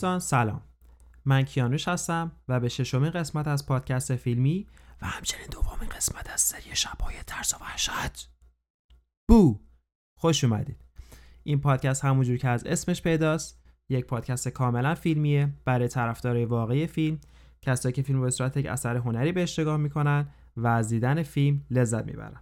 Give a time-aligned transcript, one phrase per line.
[0.00, 0.62] دوستان سلام.
[1.24, 4.66] من کیانوش هستم و به ششمین قسمت از پادکست فیلمی
[5.02, 8.30] و همچنین دومین قسمت از سری شبهای ترس و وحشت.
[9.28, 9.60] بو!
[10.14, 10.84] خوش اومدید.
[11.42, 13.62] این پادکست همونجور که از اسمش پیداست.
[13.88, 17.18] یک پادکست کاملا فیلمیه برای طرفدارای واقعی فیلم.
[17.62, 21.64] کسایی که فیلم به صورت یک اثر هنری به اشتگاه می‌کنن و از دیدن فیلم
[21.70, 22.40] لذت می‌برن.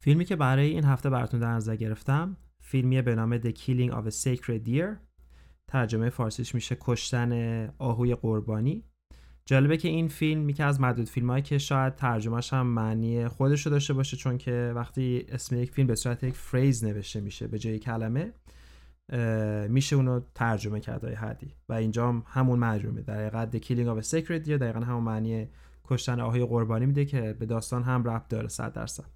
[0.00, 4.06] فیلمی که برای این هفته براتون در نظر گرفتم فیلمیه به نام The Killing of
[4.06, 5.05] a Sacred Deer.
[5.68, 7.32] ترجمه فارسیش میشه کشتن
[7.78, 8.84] آهوی قربانی.
[9.46, 13.72] جالبه که این فیلم یکی از معدود فیلم که شاید ترجمهش هم معنی خودش رو
[13.72, 17.58] داشته باشه چون که وقتی اسم یک فیلم به صورت یک فریز نوشته میشه به
[17.58, 18.32] جای کلمه
[19.68, 21.54] میشه اونو ترجمه کرد حدی.
[21.68, 25.02] و اینجا هم همون مجموعه در حقیقت The Killing of a Sacred Deer دقیقا همون
[25.02, 25.48] معنی
[25.84, 29.15] کشتن آهوی قربانی میده که به داستان هم ربط داره صد درصد.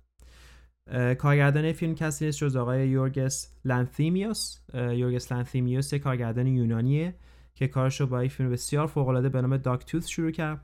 [1.19, 4.58] کارگردان فیلم کسی نیست جز آقای یورگس لانثیمیوس.
[4.74, 7.14] یورگس لانثیمیوس یک کارگردان یونانیه
[7.55, 10.61] که کارش رو با یک فیلم بسیار فوق‌العاده به نام داک شروع کرد.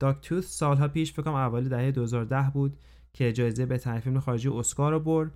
[0.00, 2.78] داک توث سالها پیش فکر کنم اوایل دهه 2010 بود
[3.12, 5.30] که جایزه بهترین فیلم خارجی اسکار رو برد.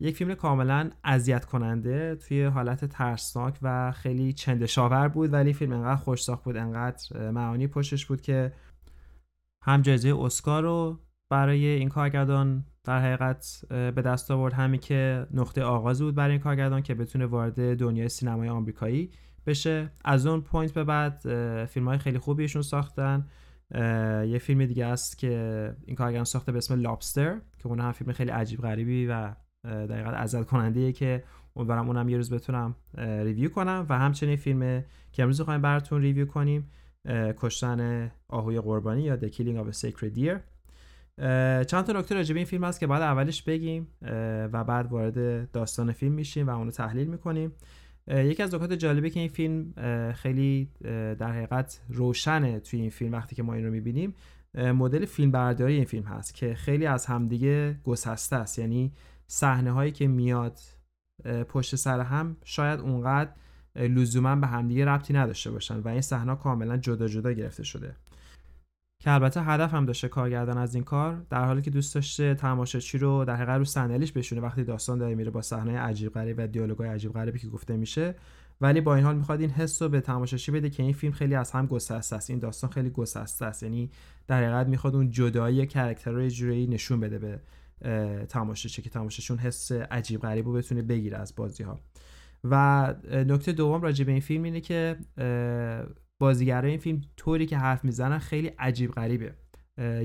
[0.00, 5.96] یک فیلم کاملا اذیت کننده توی حالت ترسناک و خیلی چندشاور بود ولی فیلم انقدر
[5.96, 8.52] خوش ساخت بود انقدر معانی پشتش بود که
[9.64, 10.98] هم جایزه اسکار رو
[11.30, 16.40] برای این کارگردان در حقیقت به دست آورد همین که نقطه آغاز بود برای این
[16.40, 19.10] کارگردان که بتونه وارد دنیای سینمای آمریکایی
[19.46, 19.90] بشه.
[20.04, 21.20] از اون point به بعد
[21.64, 23.26] فیلم های خیلی خوبیشون ساختن.
[24.26, 28.12] یه فیلم دیگه است که این کارگردان ساخته به اسم Lobster که اون هم فیلم
[28.12, 29.34] خیلی عجیب غریبی و
[29.64, 31.24] دقیقا اذیت کننده که
[31.56, 33.86] امیدوارم اونم یه روز بتونم review کنم.
[33.88, 36.70] و همچنین فیلم که امروز می‌خوایم براتون review کنیم
[37.36, 40.57] کشتن آهوی قربانی یا The Killing of a Sacred Deer.
[41.66, 43.86] چند تا نکته راجع به این فیلم هست که بعد اولش بگیم
[44.52, 47.52] و بعد وارد داستان فیلم میشیم و اونو تحلیل می‌کنیم.
[48.08, 49.72] یکی از نکات جالبه که این فیلم
[50.12, 50.70] خیلی
[51.18, 54.14] در حقیقت روشنه توی این فیلم وقتی که ما این رو می‌بینیم.
[54.54, 58.58] مدل فیلم برداری این فیلم هست که خیلی از همدیگه گسسته است.
[58.58, 58.92] یعنی
[59.26, 60.58] صحنه هایی که میاد
[61.48, 63.30] پشت سر هم شاید اونقدر
[63.76, 67.94] لزوما به همدیگه ربطی نداشته باشن و این صحنه کاملا جدا جدا گرفته شده.
[69.00, 72.98] که البته هدف هم داشته کارگردان از این کار در حالی که دوست داشته تماشاچی
[72.98, 76.46] رو در حقیقت رو صندلیش بشونه وقتی داستان داره میره با صحنه عجیب غریب و
[76.46, 78.14] دیالوگای عجیب غریبی که گفته میشه.
[78.60, 81.34] ولی با این حال می‌خواد این حس رو به تماشاچی بده که این فیلم خیلی
[81.34, 82.30] از هم گسسته است.
[82.30, 83.62] این داستان خیلی گسسته است.
[83.62, 83.90] یعنی
[84.26, 87.40] در حقیقت می‌خواد اون جدایی کاراکترهای جوری نشون بده به
[88.28, 91.80] تماشاچی که تماشاچون حس عجیب غریب رو بتونه بگیره از بازی ها
[92.44, 94.96] و نکته دوم راجع به این فیلم اینه که
[96.18, 99.34] بازیگرای این فیلم طوری که حرف می‌زنن خیلی عجیب غریبه.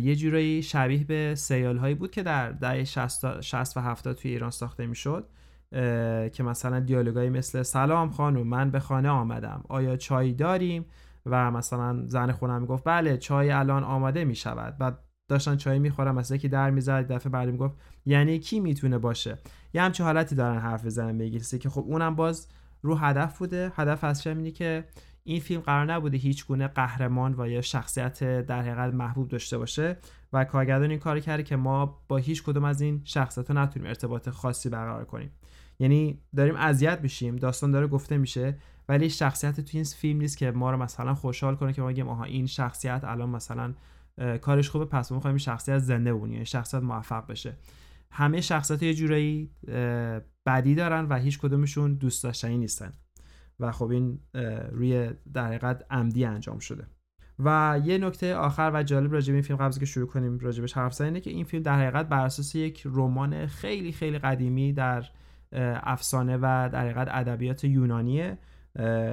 [0.01, 4.50] یه جورایی شبیه به سیال هایی بود که در دهه 60 و 70 توی ایران
[4.50, 5.28] ساخته می‌شد.
[6.34, 9.63] که مثلا دیالوگایی مثل سلام خانم من به خانه آمدم.
[9.69, 10.85] آیا چای داریم؟
[11.25, 14.78] و مثلا زن خونم می‌گفت بله چای الان آماده می‌شود.
[14.78, 17.75] بعد داشتن چای می‌خورم مثلا که در می‌زد دفعه بعدی می‌گفت
[18.06, 19.38] یعنی کی می‌تونه باشه؟
[19.74, 22.47] یه همچین حالتی دارن حرف بزنن میگیسه که خب اونم باز
[22.81, 23.72] رو هدف بوده.
[23.75, 24.85] هدف از اینه که
[25.23, 29.97] این فیلم قرار نبوده هیچ گونه قهرمان و یا شخصیت در حقیقت محبوب داشته باشه
[30.34, 33.88] و کارگردان این کار کرده که ما با هیچ کدوم از این شخصیت ها نتونیم
[33.88, 35.31] ارتباط خاصی برقرار کنیم.
[35.79, 38.57] یعنی داریم اذیت میشیم داستان داره گفته میشه
[38.89, 42.07] ولی شخصیت توی این فیلم نیست که ما رو مثلا خوشحال کنه که ما بگیم
[42.07, 43.73] آها این شخصیت الان مثلا
[44.41, 47.57] کارش خوبه پس ما می‌خوایم شخصیت زنده بمونه یعنی شخصیت موفق بشه.
[48.12, 49.51] همه شخصیت یه جورایی
[50.45, 52.92] بدی دارن و هیچ کدومشون دوست داشتنی نیستن.
[53.59, 54.19] و خب این
[54.71, 56.88] روی در حقیقت عمدی انجام شده.
[57.39, 60.73] و یه نکته آخر و جالب راجع به این فیلم قبل که شروع کنیم راجبش
[60.73, 65.05] حرف زدن که این فیلم در حقیقت بر اساس یک رمان خیلی خیلی قدیمی در
[65.83, 68.38] افسانه و در حقیقت ادبیات یونانیه.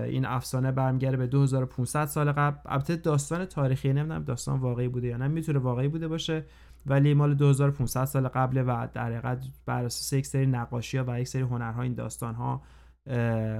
[0.06, 2.56] این افسانه برمیگرده به 2500 سال قبل.
[2.66, 6.44] البته داستان تاریخی نمی‌دونم داستان واقعی بوده یا نه می‌تونه واقعی بوده باشه
[6.87, 11.20] ولی مال 2500 سال قبله و در حقیقت بر اساس یک سری نقاشی ها و
[11.20, 12.62] یک سری هنرها این داستان ها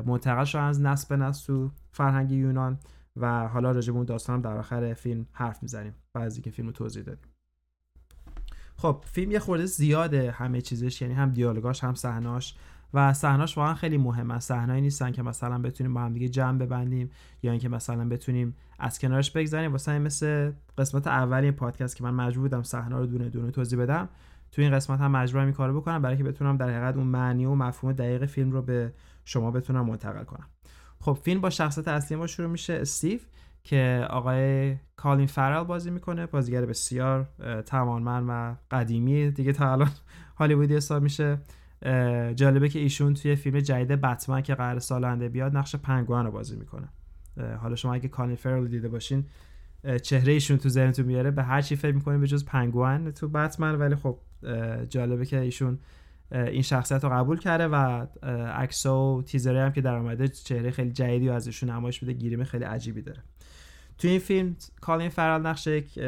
[0.07, 2.79] منتقل شدن از نسل به نسل تو فرهنگ یونان
[3.17, 6.69] و حالا راجع به اون داستان هم در آخر فیلم حرف می‌زنیم بعضی که فیلم
[6.69, 7.31] رو توضیح دادیم.
[8.77, 12.55] خب فیلم یه خورده زیاده همه چیزش یعنی هم دیالوگاش هم صحناش
[12.95, 14.41] و صحناش واقعا خیلی مهمه.
[14.41, 17.11] صحنه‌ای نیستن که مثلا بتونیم با هم دیگه جمع ببندیم
[17.43, 22.15] یا اینکه مثلا بتونیم از کنارش بگذریم واسه مثل قسمت اول این پادکست که من
[22.15, 24.09] مجبور بودم صحنه رو دونه دونه توضیح بدم
[24.53, 27.47] تو این قسمت هم مجبورم این کارو بکنم برای که بتونم در حقیقت اون معنی
[27.47, 28.93] و مفهوم دقیق فیلم رو به
[29.25, 30.47] شما بتونم منتقل کنم.
[31.01, 33.19] خب فیلم با شخصیت اصلی ما شروع میشه استیو
[33.65, 37.29] که آقای کالین فرال بازی می‌کنه بازیگر بسیار
[37.67, 39.31] توانمند و قدیمی.
[39.31, 39.91] دیگه تا الان
[40.37, 41.39] هالیوودی حساب میشه.
[42.35, 46.31] جالبه که ایشون توی فیلم جدید بتمن که قرار سال آینده بیاد نقش پنگوئن رو
[46.31, 46.89] بازی می‌کنه.
[47.61, 49.27] حالا شما اگه کالین فرل دیده باشین
[50.03, 53.75] چهره ایشون تو ذهنتون میاره به هر چی فکر می‌کنین به جز پنگوان تو بتمن.
[53.75, 54.19] ولی خب
[54.89, 55.79] جالبه که ایشون
[56.33, 58.07] این شخصیت رو قبول کرده و
[58.55, 62.45] عکس و تیزری هم که در آمده چهره خیلی جدیدی و ازشون نمایش بده گیریم
[62.45, 63.23] خیلی عجیبی داره.
[63.99, 66.01] تو این فیلم کالین فرال نقش یک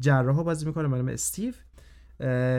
[0.00, 1.52] جراح بازی می‌کنه به استیو.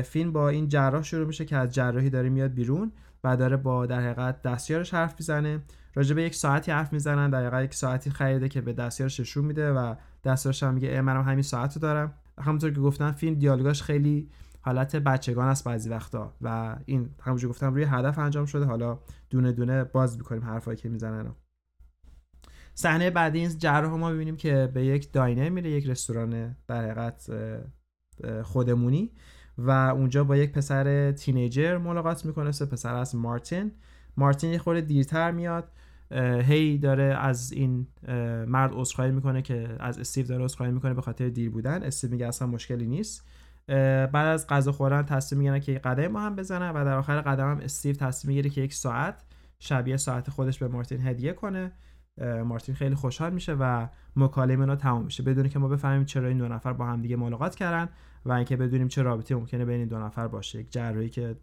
[0.01, 2.91] فیلم با این جراح شروع میشه که از جراحی داره میاد بیرون
[3.23, 5.59] و داره با در حقیقت دستیارش حرف می‌زنه.
[5.95, 9.45] راجع به یک ساعتی حرف می‌زنن در حقیقت یک ساعتی خریده که به دستیارش نشون
[9.45, 12.13] میده و دستیارش هم میگه منم همین ساعت رو دارم.
[12.41, 14.29] همونطور که گفتم فیلم دیالوگاش خیلی
[14.67, 18.65] حالت بچگان است بعضی وقتا و این همونجور گفتم روی هدف انجام شده.
[18.65, 18.99] حالا
[19.29, 21.31] دونه دونه باز می‌کنیم حرفایی که می‌زنن
[22.73, 27.31] صحنه بعدی این جراح ما ببینیم که به یک داینر میره یک رستوران در حقیقت
[28.43, 29.11] خودمونی
[29.57, 32.51] و اونجا با یک پسر تینیجر ملاقات می‌کنه.
[32.51, 33.71] سه پسر از مارتین.
[34.17, 35.71] مارتین یه خورده دیرتر میاد.
[36.41, 37.87] هی داره از این
[38.47, 41.83] مرد عذرخواهی می‌کنه که از استیو داره عذرخواهی می‌کنه به خاطر دیر بودن.
[41.83, 43.27] استیو میگه اصلا مشکلی نیست.
[43.67, 47.51] بعد از غذا خوردن تصمیم می‌گیرن که قدم ما هم بزنن و در آخر قدم
[47.51, 49.23] هم استیو تصمیم می‌گیره که یک ساعت
[49.59, 51.71] شبیه ساعت خودش به مارتین هدیه کنه.
[52.45, 55.23] مارتین خیلی خوشحال میشه و مکالمه اینا تمام میشه.
[55.23, 57.89] بدون که ما بفهمیم چرا این دو نفر با هم دیگه ملاقات کردن
[58.25, 60.59] و اینکه بدونیم چه رابطه ممکنه بین این دو نفر باشه.
[60.59, 61.35] یک جراحی که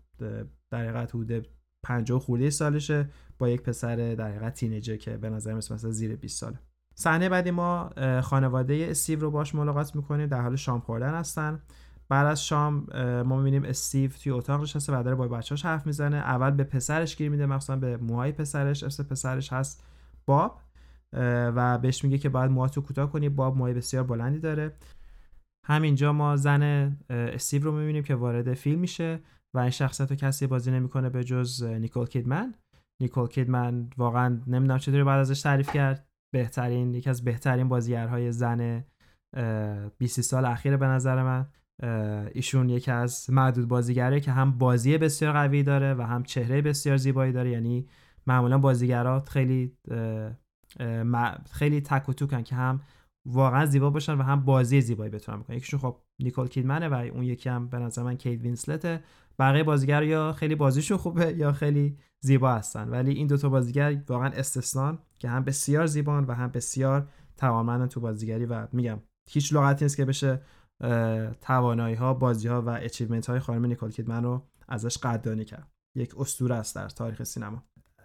[0.70, 1.48] در حقیقت حدود
[1.82, 6.40] 50 خورده سالشه با یک پسر در حقیقت تینیجر که به نظر مثلا زیر 20
[6.40, 6.58] ساله.
[6.94, 7.90] صحنه بعدی ما
[8.22, 10.26] خانواده استیو رو باش ملاقات می‌کنیم.
[10.26, 11.60] در حال شام خوردن هستن.
[12.08, 12.86] بعد از شام
[13.26, 16.16] ما می‌بینیم استیو توی اتاق نشسته و داره با بچه‌اش حرف می‌زنه.
[16.16, 18.82] اول به پسرش گیر میده مثلا به موهای پسرش.
[18.82, 19.84] اسم پسرش هست
[20.26, 20.60] باب
[21.56, 23.28] و بهش میگه که باید موهاتو کوتاه کنی.
[23.28, 24.72] باب موهای بسیار بلندی داره.
[25.66, 29.20] همینجا ما زن استیو رو می‌بینیم که وارد فیلم میشه
[29.54, 32.54] و این شخصیت رو کسی بازی نمی‌کنه به جز نیکول کیدمن.
[33.02, 36.06] نیکول کیدمن واقعا نمی‌دونم چطوری بعد ازش تعریف کرد.
[36.34, 38.84] بهترین یکی از بهترین بازیگرهای زن
[39.98, 41.46] 20 سال اخیر به نظر من.
[42.32, 46.96] ایشون یکی از معدود بازیگره که هم بازی بسیار قوی داره و هم چهره بسیار
[46.96, 47.50] زیبایی داره.
[47.50, 47.88] یعنی
[48.26, 49.72] معمولا بازیگرات خیلی
[51.50, 52.80] خیلی تک و توکن که هم
[53.26, 55.56] واقعا زیبا باشن و هم بازی زیبایی بتونن بکنن.
[55.56, 59.00] یکیشون خب نیکول کیدمنه و اون یکی هم به نظر من کیت وینسلته.
[59.38, 62.88] بقیه بازیگر یا خیلی بازیشون خوبه یا خیلی زیبا هستن.
[62.88, 68.00] ولی این دوتا بازیگر واقعا استثنان که هم بسیار زیبان و هم بسیار توانمندن تو
[68.00, 68.98] بازیگری و میگم
[69.30, 70.40] هیچ لغتی نیست که بشه
[71.40, 75.68] توانایی ها بازی ها و achievement های خانم نیکول کیدمن رو ازش قدردانی کرد.
[75.96, 77.62] یک اسطوره است در تاریخ سینما.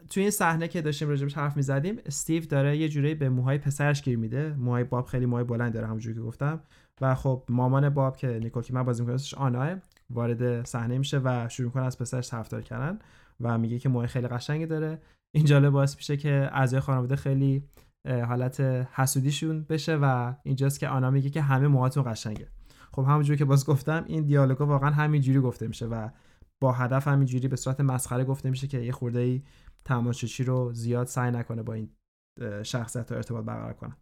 [0.09, 4.01] توی این صحنه که داشتیم راجبش حرف می‌زدیم استیو داره یه جوری به موهای پسرش
[4.01, 4.53] گیر میده.
[4.53, 6.59] موهای باب خیلی موهای بلند داره همونجوری که گفتم.
[7.01, 9.75] و خب مامان باب که نیکول کیدمن بازی می‌کنه آنا
[10.09, 12.99] وارد صحنه میشه و شروع می‌کنه از پسرش طرفدار کردن
[13.39, 15.01] و میگه که موهای خیلی قشنگی داره.
[15.35, 17.63] این جالب باعث میشه که اعضای خانواده خیلی
[18.05, 18.59] حالت
[18.91, 22.47] حسودیشون بشه و اینجاست که آنا میگه که همه موهاتون قشنگه.
[22.91, 26.09] خب همونجوری که باز گفتم این دیالوگا واقعا همینجوری گفته میشه و
[26.61, 29.43] با هدف همینجوری به صورت مسخره گفته میشه که یه خورده ای
[29.85, 31.89] تماشاچی رو زیاد سعی نکنه با این
[32.63, 33.95] شخصیت ارتباط برقرار کنه.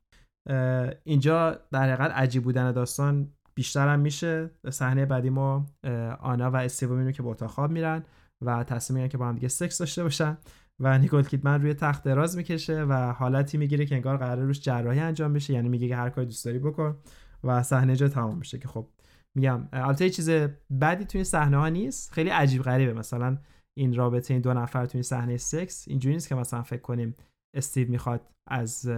[1.03, 4.51] اینجا در حقیقت عجیب بودن داستان بیشتر هم میشه.
[4.69, 5.65] صحنه بعدی ما
[6.19, 8.03] آنا و استیو می‌بینیم که به اتاق خواب میرن
[8.45, 10.37] و تصمیم می‌گیرن که با هم دیگه سکس داشته باشن
[10.79, 14.99] و نیکول کیدمن روی تخت دراز می‌کشه و حالتی می‌گیره که انگار قرار روش جراحی
[14.99, 16.97] انجام بشه یعنی میگه که هر کاری دوست داری بکن.
[17.47, 18.87] و صحنه جا تمام میشه که خب
[19.37, 20.29] میگم البته چیز
[20.81, 22.11] بدی توی صحنه ها نیست.
[22.11, 22.93] خیلی عجیب غریبه.
[22.93, 23.37] مثلا
[23.77, 27.15] این رابطه این دو نفر توی صحنه سکس اینجوری نیست که مثلا فکر کنیم
[27.55, 28.91] استیو می‌خواد از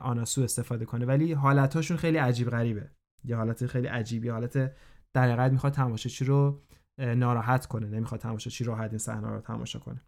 [0.00, 1.06] آناسو استفاده کنه.
[1.06, 2.90] ولی حالتاشون خیلی عجیب غریبه.
[3.24, 4.72] یه حالت خیلی عجیبی حالت
[5.14, 6.62] در می‌خواد تماشاچی رو
[6.98, 7.86] ناراحت کنه.
[7.86, 10.00] نمی‌خواد تماشاچی راحت این صحنه رو تماشا کنه.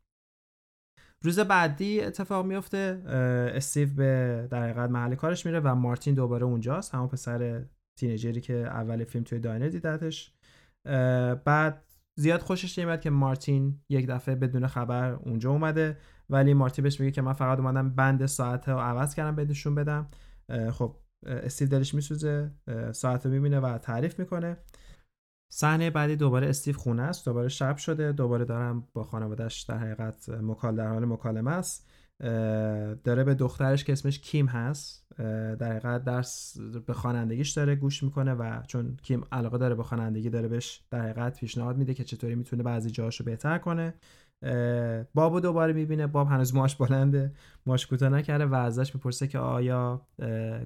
[1.22, 3.02] روز بعدی اتفاق میفته
[3.54, 7.64] استیو به در حقیقت محل کارش میره و مارتین دوباره اونجاست همون پسر
[7.98, 10.34] تینیجری که اول فیلم توی داینر دیدتش.
[11.44, 11.84] بعد
[12.18, 15.98] زیاد خوشش نمیاد که مارتین یک دفعه بدون خبر اونجا اومده
[16.30, 20.08] ولی مارتین بهش میگه که من فقط اومدم بند ساعت رو عوض کردم بهشون بدم.
[20.70, 22.50] خب استیو دلش میسوزه
[22.92, 24.56] ساعت رو می‌بینه و تعریف می‌کنه.
[25.54, 30.28] صحنه بعدی دوباره استیو خونه است دوباره شب شده دوباره دارم با خانوادهش در حقیقت
[30.28, 31.88] مکال در حال مکالمه است.
[33.04, 35.06] داره به دخترش که اسمش کیم هست.
[35.58, 40.30] در حقیقت درس به خوانندگیش داره گوش می‌کنه و چون کیم علاقه داره به خوانندگی
[40.30, 43.94] داره بهش در حقیقت پیشنهاد میده که چطوری می‌تونه بعضی جاهاشو بهتر کنه.
[45.14, 47.32] بابو دوباره می‌بینه باب هنوز ماش بلنده
[47.66, 50.06] ماش کوتاه نکرده و ازش می‌پرسه که آیا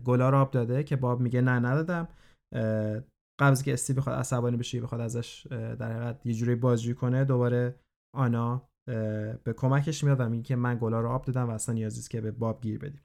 [0.05, 2.09] گلا آب داده؟ که باب میگه نه ندادم.
[3.39, 7.75] قبل که استی بخواد عصبانی بشه بخواد ازش در حقیقت یه جوری بازجویی کنه دوباره
[8.15, 8.69] آنا
[9.45, 12.21] به کمکش میاد و میگه که من گلا رو آب دادم و اصلا نیازی که
[12.21, 13.03] به باب گیر بدیم.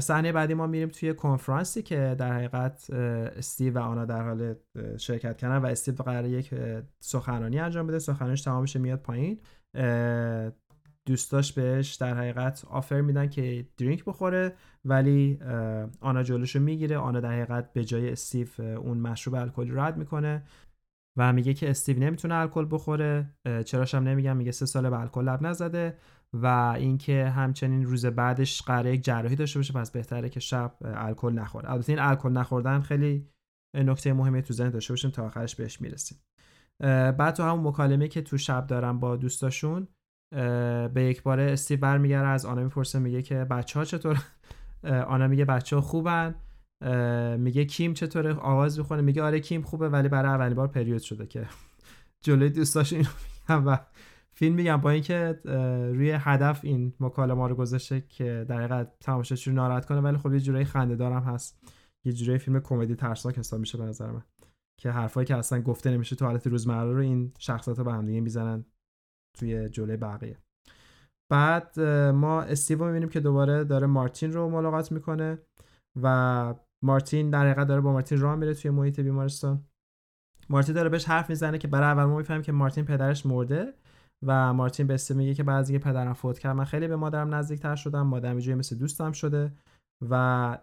[0.00, 4.54] صحنه بعدی ما میریم توی کنفرانسی که در حقیقت استیو و آنا در حال
[4.98, 6.54] شرکت کردن و استیو قرار یک
[7.00, 7.98] سخنرانی انجام بده.
[7.98, 9.40] سخنرانیش تمام بشه میاد پایین.
[11.06, 14.52] دوستاش بهش در حقیقت آفر میدن که درینک بخوره
[14.84, 15.38] ولی
[16.00, 16.98] آنا جلوشو می‌گیره.
[16.98, 20.42] آنا در حقیقت به جای استیو اون مشروب الکلی رد می‌کنه
[21.18, 23.34] و میگه که استیو نمی‌تونه الکل بخوره.
[23.64, 25.98] چراش هم نمیگم میگه سه ساله به الکل لب نزده
[26.32, 26.46] و
[26.76, 31.70] اینکه همچنین روز بعدش قراره یک جراحی داشته باشه پس بهتره که شب الکل نخوره.
[31.70, 33.28] البته این الکل نخوردن خیلی
[33.74, 36.18] نکته مهمی تو ذهن داشته باشیم تا آخرش بهش می‌رسیم.
[37.18, 39.88] بعد تو همون مکالمه که تو شب دارم با دوستاشون
[40.94, 44.22] به یک باره استیو برمیگره از آنا می‌پرسه میگه که بچه ها چطور
[44.84, 46.34] آنا میگه بچه ها خوبن
[47.38, 51.26] میگه کیم چطوره؟ آواز می‌خونه میگه آره کیم خوبه ولی برای اولین بار پریود شده
[51.26, 51.46] که
[52.24, 53.08] جلوی دوستاش اینو
[53.48, 53.78] میگم و
[54.32, 55.40] فیلم میگم با اینکه
[55.94, 60.32] روی هدف این مکالمه رو گذاشته که در حقیقت تماشاچی رو ناراحت کنه ولی خب
[60.32, 61.58] یه جورایی خنده دارم هست.
[62.04, 64.22] یه جورایی فیلم کمدی ترسناک حساب میشه به نظر من.
[64.80, 68.20] که حرفایی که اصلا گفته نمیشه تو حالت روزمره رو این شخصیت به هم دیگه
[68.20, 68.64] می‌زنن.
[69.36, 70.36] توی جلوی بقیه.
[71.32, 75.38] بعد ما استیو می‌بینیم که دوباره داره مارتین رو ملاقات می‌کنه
[76.02, 79.64] و مارتین در حقیقت داره با مارتین راه میره توی محیط بیمارستان.
[80.48, 83.74] مارتین داره بهش حرف می‌زنه که برای اول ما می‌فهمیم که مارتین پدرش مرده
[84.26, 86.56] و مارتین به میگه که بعد از پدرم فوت کرد.
[86.56, 89.52] من خیلی به مادرم نزدیکتر شدم مادرم یه مثل دوستم شده
[90.10, 90.14] و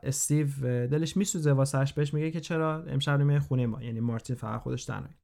[0.03, 0.47] استیو
[0.87, 4.85] دلش میسوزه واسهش بهش میگه که چرا امشب نمیای خونه ما؟ یعنی مارتین فقط خودش
[4.85, 5.15] تنهایی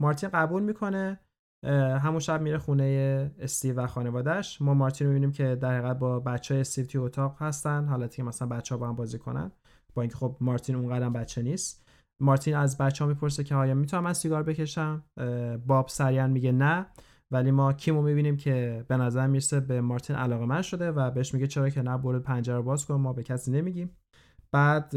[0.00, 1.20] مارتین قبول می‌کنه
[1.72, 6.20] همون شب میره خونه استیو و خانوادهش ما مارتین رو می‌بینیم که در حقیقت با
[6.20, 7.84] بچه های استیو توی اتاق هستن.
[7.84, 9.50] حالتی که مثلا بچه ها با هم بازی کنن.
[9.94, 11.86] با اینکه خب مارتین اونقدر بچه نیست.
[12.20, 15.04] مارتین از بچه ها می‌پرسه که آیا می‌تونم من سیگار بکشم؟
[15.66, 16.86] باب سریعا میگه نه.
[17.30, 21.34] ولی ما کیمو می‌بینیم که به نظر می‌رسه به مارتین علاقه من شده و بهش
[21.34, 22.94] میگه چرا که نه برو پنجره باز کن.
[22.94, 23.96] ما به کسی نمیگیم.
[24.52, 24.92] بعد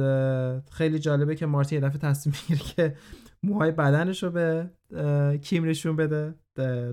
[0.71, 2.95] خیلی جالبه که مارتین یه دفعه تصمیم می‌گیره که
[3.43, 4.69] موهای بدنش رو به
[5.41, 6.35] کیم نشون بده.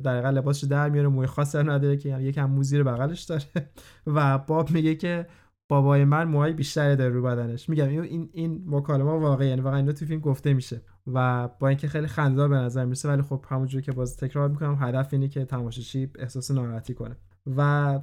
[0.05, 3.43] در لباسش در میاره موی خاصی نداره که یکم موزی رو بغلش داره.
[4.17, 5.27] و باب میگه که
[5.69, 7.69] بابای من موهای بیشتری داره رو بدنش.
[7.69, 10.83] میگم این این مکالمه واقعی یعنی واقعا اینو تو فیلم گفته میشه.
[11.07, 14.79] و با اینکه خیلی خنده‌دار به نظر می‌رسه ولی خب همونجوری که باز تکرار می‌کنم
[14.81, 17.17] هدف اینه که تماشاچی احساس ناراحتی کنه.
[17.57, 17.99] و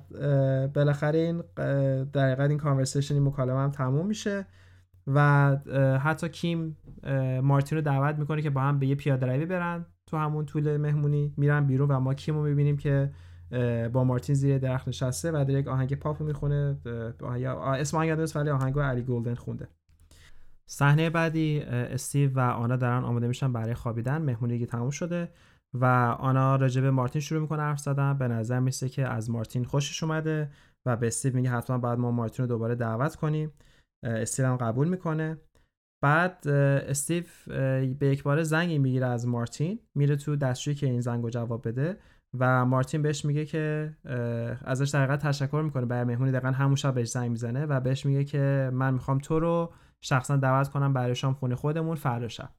[0.74, 1.44] بالاخره این
[2.14, 4.46] در حقیقت این کانورسیشن این مکالمه هم تموم میشه
[5.08, 5.50] و
[6.04, 6.78] حتی کیم
[7.44, 10.78] مارتین رو دعوت می‌کنه که با هم به یه پیاده روی برن تو همون طول
[10.78, 13.12] مهمونی میرن بیرون و ما کیم رو می‌بینیم که
[13.94, 16.78] با مارتین زیر درخت نشسته و در یک آهنگ پاپ می‌خونه
[17.66, 19.68] اسم آهنگ نیست ولی آهنگ علی گلدن خونده.
[20.66, 25.30] صحنه بعدی استیو و آنا دارن آماده میشن برای خوابیدن مهمونی تموم شده.
[25.74, 25.86] و
[26.20, 28.18] آنا راجع به مارتین شروع می‌کنه حرف زدن.
[28.18, 30.50] به نظر میسه که از مارتین خوشش اومده
[30.86, 33.52] و به استیو میگه حتما بعد ما مارتین رو دوباره دعوت کنیم.
[34.04, 35.38] استیو هم قبول می‌کنه.
[36.04, 37.24] بعد استیو
[38.00, 39.80] به یک بار زنگی می‌گیره از مارتین.
[39.96, 41.98] میره تو دستشویی که این زنگ رو جواب بده
[42.40, 43.94] و مارتین بهش میگه که
[44.66, 45.86] ازش در تشکر می‌کنه.
[45.86, 49.40] برای مهمونی دقیقا همون شب بهش زنگ می‌زنه و بهش میگه که من می‌خوام تو
[49.40, 52.50] رو شخصا دعوت کنم برای شام خونه خودمون فردا شب.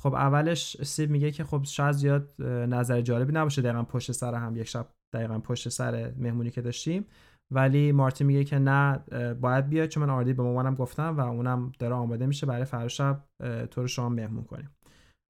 [0.00, 4.56] خب اولش استیو میگه که خب شاید زیاد نظر جالبی نباشه دقیقا پشت سر هم
[4.56, 7.06] یک شب دقیقا پشت سر مهمونی که داشتیم.
[7.54, 8.98] ولی مارتین میگه که نه
[9.40, 12.88] باید بیاد چون من already به مامانم گفتم و اونم داره آماده میشه برای فردا
[12.88, 13.24] شب
[13.70, 14.70] تو رو شام مهمون کنیم.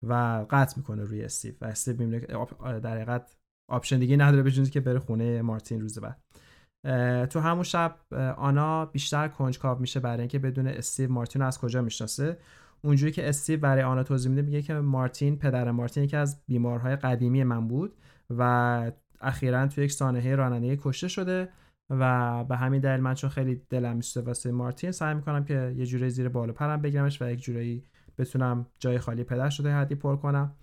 [0.07, 2.21] و قطع می‌کنه روی استیو و استیو می‌بینه
[2.81, 3.37] در حقیقت
[3.71, 6.23] option دیگه نداره بجز که بره خونه مارتین روز بعد.
[7.29, 7.97] تو همون شب
[8.37, 12.39] آنا بیشتر کنجکاو میشه برای اینکه بدون استیو مارتین از کجا می‌شناسه؟
[12.85, 16.97] اونجوری که استیو برای آنا توضیح میده میگه که مارتین پدر مارتین یکی از بیمارهای
[16.97, 17.97] قدیمی من بود
[18.31, 21.49] و اخیرا تو یک سانحه رانندگی کشته شده
[21.91, 25.87] و به همین دلیل من چون خیلی دلم میسوزه واسه مارتین سعی می‌کنم که یه
[25.87, 27.85] جوری زیر بالا پرم بگیرمش و یک جوری
[28.19, 30.55] بتونم جای خالی پدر شده حدی پر کنم.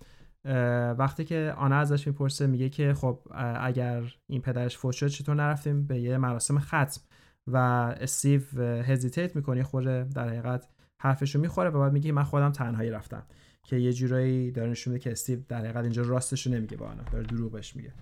[0.98, 3.18] وقتی که آنا ازش می‌پرسه میگه که خب
[3.60, 7.00] اگر این پدرش فوت شد چطور نرفتیم؟ به یه مراسم ختم.
[7.46, 7.56] و
[8.00, 10.68] استیو هزیتیت می‌کنه خورده در حقیقت
[11.02, 13.22] حرفشو می‌خوره و بعد میگه من خودم تنهایی رفتم.
[13.62, 17.02] که یه جورایی داره نشون که استیو در حقیقت اینجا راستشو نمیگه با آنا.
[17.02, 17.92] داره دروغش میگه.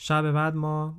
[0.00, 0.96] شب بعد ما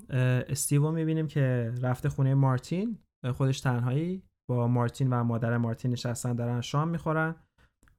[0.49, 2.97] استیو می‌بینیم که رفته خونه مارتین.
[3.33, 4.23] خودش تنهایی.
[4.49, 7.35] با مارتین و مادر مارتین نشستن دارن شام می‌خورن.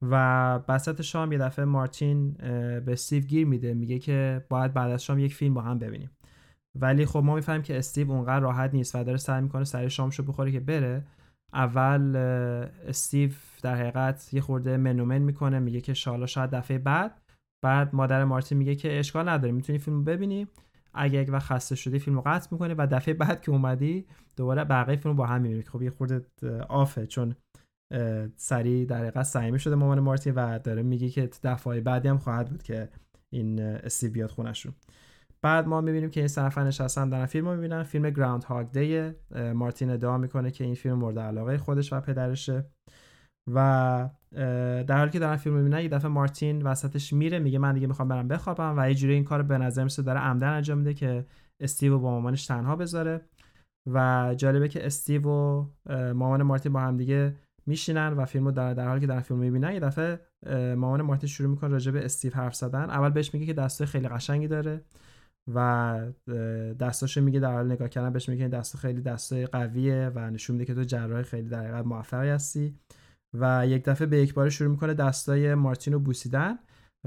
[0.01, 3.73] و بسط شام یه دفعه مارتین به استیو گیر میده.
[3.73, 6.09] میگه که باید بعد از شام یک فیلم با هم ببینیم.
[6.75, 10.23] ولی خب ما می‌فهمیم که استیو اونقدر راحت نیست و داره سعی می‌کنه سر شامشو
[10.23, 11.03] بخوره که بره.
[11.53, 12.15] اول
[12.87, 17.21] استیو در حقیقت یه خورده منومن می‌کنه میگه که شالا شاید دفعه بعد.
[17.63, 20.47] بعد مادر مارتین میگه که اشکال نداره می‌تونی فیلم ببینی.
[20.93, 24.95] اگه یک وقت خسته شدی فیلم قطع می‌کنی و دفعه بعد که اومدی دوباره بقیه
[24.95, 25.61] فیلم با هم می‌بینی.
[25.61, 26.25] خب یه خورده
[26.69, 27.35] آفه چون
[28.35, 32.49] سریع در حقیقت سعیمی شده مامان مارتین و داره میگه که دفعه بعدی هم خواهد
[32.49, 32.89] بود که
[33.33, 34.73] این استیو بیاد خونشون
[35.45, 37.83] بعد ما می‌بینیم که این سه نفر نشستن دارن فیلم رو می‌بینن.
[37.83, 39.11] فیلم گراوند هاگ دی
[39.53, 42.65] مارتین ادعا می‌کنه که این فیلم مورد علاقه خودش و پدرشه.
[43.53, 44.09] و
[44.87, 48.07] در حالی که دارن فیلم می‌بینن یه دفعه مارتین وسطش میره میگه من دیگه می‌خوام
[48.07, 51.25] برم بخوابم و یه جوری این کار به نظر میسه داره عمدن انجام میده که
[51.59, 53.21] استیو با مامانش تنها بذاره.
[53.91, 55.65] و جالبه که استیو و
[56.13, 57.35] مامان مارتین با هم دیگه
[57.67, 60.19] میشینن و فیلمو در در حالی که دارن فیلم می‌بینن یه دفعه
[60.75, 62.89] مامان مارتین شروع می‌کنه راجع به استیو حرف زدن.
[62.89, 64.81] اول بهش میگه که دستای خیلی قشنگی داره.
[65.55, 65.99] و
[66.79, 70.65] دستاشو میگه در حال نگاه کردن بهش میگه دستا خیلی دستای قویه و نشون میده
[70.65, 72.75] که تو جراح خیلی در حقیقت موفقی هستی.
[73.33, 76.59] و یک دفعه به یک بار شروع می‌کنه دستای مارتین رو بوسیدن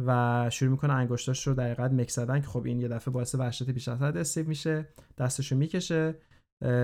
[0.06, 3.34] و شروع می‌کنه انگشتاش رو در حقیقت مکس زدن که خب این یه دفعه باعث
[3.34, 4.88] وحشت حد استیو میشه.
[5.18, 6.14] دستشو می‌کشه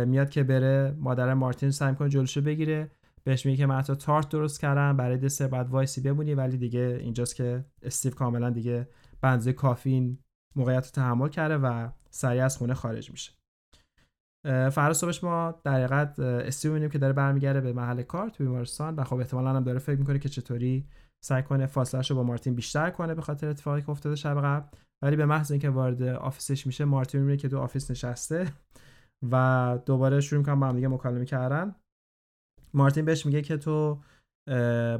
[0.07, 2.91] میاد که بره مادر مارتین سعی می‌کنه جلوشو بگیره.
[3.25, 7.37] بهش میگه که من تارت درست کردم برای دسر بعد وایسی بمونی ولی دیگه اینجاست
[7.37, 8.89] که استیو کاملا دیگه
[9.21, 10.19] بنزه کافی
[10.57, 13.33] موقعیت رو تحمل کرده و سریع از خونه خارج میشه.
[14.45, 18.95] فردا صبحش ما در حقیقت استیو می‌بینیم که داره برمیگرده به محل کار تو بیمارستان
[18.95, 20.87] و خب احتمالاً هم داره فکر می‌کنه که چطوری
[21.25, 24.67] سعی کنه فاصلهش رو با مارتین بیشتر کنه به خاطر اتفاقی که افتاده شب قبل.
[25.03, 28.53] ولی به محض اینکه وارد office ش میشه مارتین می‌بینه که تو office نشسته
[29.31, 31.75] و دوباره شروع می‌کنن با هم دیگه مکالمه کردن.
[32.75, 34.03] مارتین بهش میگه که تو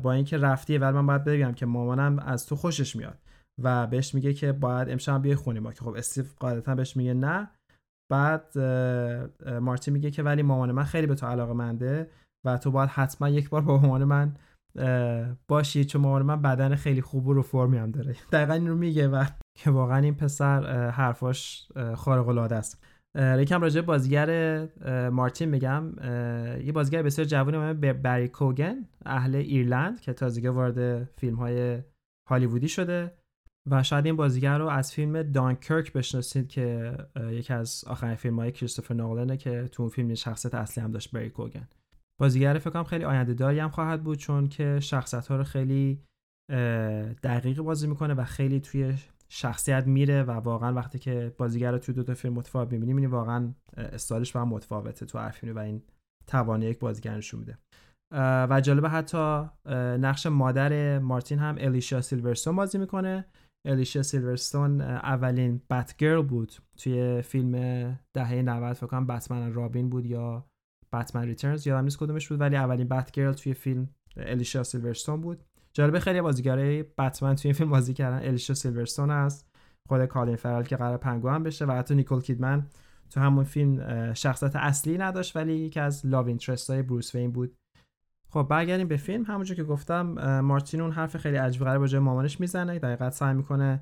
[0.03, 3.19] با اینکه رفتی ولی من باید بگم که مامانم از تو خوشش میاد.
[3.63, 7.15] و بهش میگه که باید امشب بیای خونه ما که خب استیو قاعدتا بهش میگه
[7.15, 7.51] نه.
[8.11, 8.59] بعد
[9.61, 12.11] مارتین میگه که ولی مامان من خیلی به تو علاقه منده
[12.47, 14.35] و تو باید حتما یک بار با مامان من
[15.49, 18.17] باشی چون مامان من بدن خیلی خوب و فرمی هم داره.
[18.33, 19.25] دقیقا این رو میگه و
[19.59, 22.85] که واقعا این پسر حرفاش خارق العاده است.
[23.19, 24.29] یکم راجع بازیگر
[25.11, 25.93] مارتین میگم.
[26.65, 31.83] یه بازیگر بسیار جوانی به بری کوگن اهل ایرلند که تازگی وارد فیلم های
[32.29, 33.18] هالیوودی شده.
[33.71, 38.53] و شاید این بازیگر رو از فیلم دانکرک بشناسید که یکی از آخرین فیلم های
[38.53, 41.69] کریستوفر نولنه که تو اون فیلم شخصیت اصلی هم داشت بری کوگن.
[42.21, 46.03] بازیگر فکر کنم خیلی آینده داری هم خواهد بود چون که شخصیت ها رو خیلی
[47.23, 48.95] دقیق بازی می‌کنه و خیلی توی
[49.29, 53.07] شخصیت میره و واقعا وقتی که بازیگر رو توی دو تا فیلم متفاوت می‌بینی می‌بینی
[53.07, 55.83] واقعا استایلش هم متفاوته تو هر و این
[56.27, 57.59] توانه یک بازیگر نشون میده.
[58.51, 59.45] و جالبه حتی
[59.99, 63.25] نقش مادر مارتین هم الیشا سیلورستون بازی می‌کنه.
[63.67, 66.53] الیشا سیلورستون اولین بتگرل بود.
[66.77, 67.53] توی فیلم
[68.15, 70.47] دهه 90 فکر کنم بتمن رابین بود یا
[70.93, 75.45] بتمن ریترنز یادم نیست کدومش بود ولی اولین بتگرل توی فیلم الیشا سیلورستون بود.
[75.73, 78.27] جالبه خیلی بازیگرای بتمن توی این فیلم بازی کردن.
[78.29, 79.49] الیشا سیلورستون است.
[79.89, 82.67] خود کالین فرال که قرار پنگو هم بشه و حتی نیکول کیدمن
[83.11, 87.58] تو همون فیلم شخصیت اصلی نداشت ولی یکی از لاو اینترست های بروس وین بود.
[88.31, 89.25] خب برگردیم به فیلم.
[89.25, 92.79] همونجور که گفتم مارتین اون حرف خیلی عجیب غریب راجع مامانش می‌زنه.
[92.79, 93.81] دقیقا سعی می‌کنه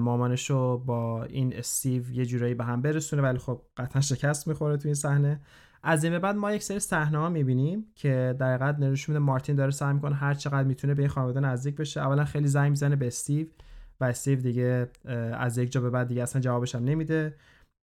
[0.00, 4.76] مامانش رو با این استیو یه جورایی به هم برسونه ولی خب قطعا شکست می‌خوره
[4.76, 5.40] تو این صحنه.
[5.82, 9.24] از این به بعد ما یک سری صحنه ها می‌بینیم که در حقیقت نشون میده
[9.24, 12.00] مارتین داره سعی می‌کنه هر چقدر می‌تونه به این خانواده نزدیک بشه.
[12.00, 13.46] اولا خیلی زنگ می‌زنه به استیو
[14.00, 14.88] و استیو دیگه
[15.32, 17.34] از یک جا به بعد دیگه اصلا جوابش هم نمیده.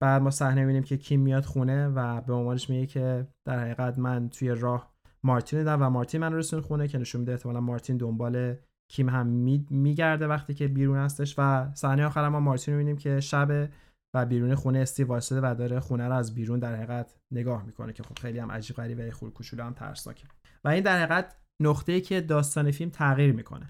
[0.02, 4.00] بعد ما صحنه می‌بینیم که کیم میاد خونه و به مامانش میگه که در حقیقت
[4.00, 4.91] من توی راه
[5.26, 8.56] مارتین دیدم و مارتین من رسون خونه که نشون میده احتمالا مارتین دنبال
[8.92, 9.28] کیم هم
[9.70, 13.70] میگرده وقتی که بیرون هستش و صحنه آخر ما مارتین رو می‌بینیم که شب
[14.14, 17.94] و بیرون خونه استیو واسطه و داره خونه رو از بیرون در حقیقت نگاه می‌کنه
[17.94, 20.28] که خب خیلی هم عجیب غریبه و خول کوچولو هم ترسناکه.
[20.64, 23.70] و این در حقیقت نقطه‌ای که داستان فیلم تغییر می‌کنه.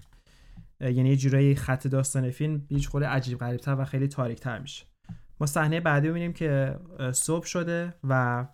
[0.80, 4.86] یعنی یه جورایی خط داستان فیلم هیچ خود عجیب غریبتر و خیلی تاریکتر میشه.
[5.40, 6.78] ما صحنه بعدی می‌بینیم که
[7.12, 8.46] صبح شده و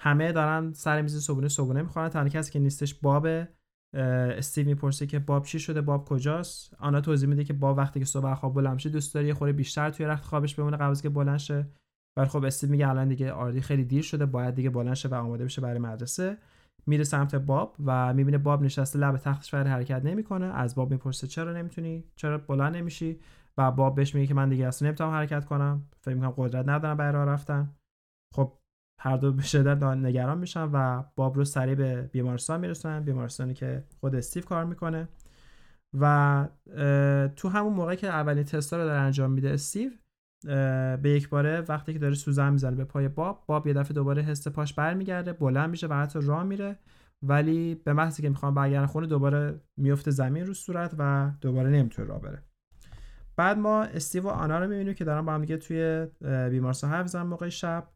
[0.00, 2.08] همه دارن سر میز صبحونه صبحونه می‌خورن.
[2.08, 3.48] تنها کسی که نیستش بابه.
[3.94, 8.06] استیو می‌پرسه که باب چی شده؟ باب کجاست؟ آنا توضیح میده که باب وقتی که
[8.06, 11.08] صبح خواب بلند میشه دوست داره یه خوره بیشتر توی رخت خوابش بمونه قبل که
[11.08, 11.66] بلند شه.
[12.18, 15.14] ولی خب استیو میگه الان دیگه آردی خیلی دیر شده باید دیگه بلند شه و
[15.14, 16.38] آماده بشه برای مدرسه.
[16.86, 20.46] میره سمت باب و می‌بینه باب نشسته لب تختش ولی حرکت نمی‌کنه.
[20.46, 23.20] از باب می‌پرسه چرا نمی‌تونی؟ چرا بلند نمیشی؟
[23.58, 25.86] و باب بهش میگه که من دیگه اصلا نمی‌تونم حرکت کنم.
[26.00, 27.74] فکر می‌کنم قدرت ندارم برای راه رفتن.
[28.34, 28.52] خب
[29.04, 33.84] هر دو به شدت نگران میشن و باب رو سریع به بیمارستان میرسونن بیمارستانی که
[34.00, 35.08] خود استیو کار می‌کنه.
[36.00, 36.48] و
[37.36, 39.90] تو همون موقع که اولین تستا رو داره انجام میده استیو
[40.96, 44.22] به یک باره وقتی که داره سوزن می‌زنه به پای باب باب یه دفعه دوباره
[44.22, 46.78] حس پاش برمیگرده بلند میشه و حتی راه میره.
[47.22, 52.08] ولی به محضی که می‌خوام برگردن خونه دوباره میفته زمین رو صورت و دوباره نمی‌تونه
[52.08, 52.42] راه بره.
[53.36, 56.06] بعد ما استیو و آنا رو می‌بینیم که دارن با هم دیگه توی
[56.50, 57.93] بیمارستان حرف موقع شب.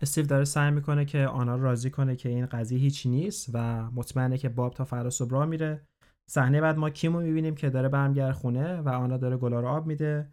[0.00, 4.38] استیو داره سعی می‌کنه که رو راضی کنه که این قضیه هیچی نیست و مطمئنه
[4.38, 5.82] که باب تا فردا صبح میره.
[6.30, 10.28] صحنه بعد ما کیمو می‌بینیم که داره برمیگرده خونه و آنا داره گلا آب میده.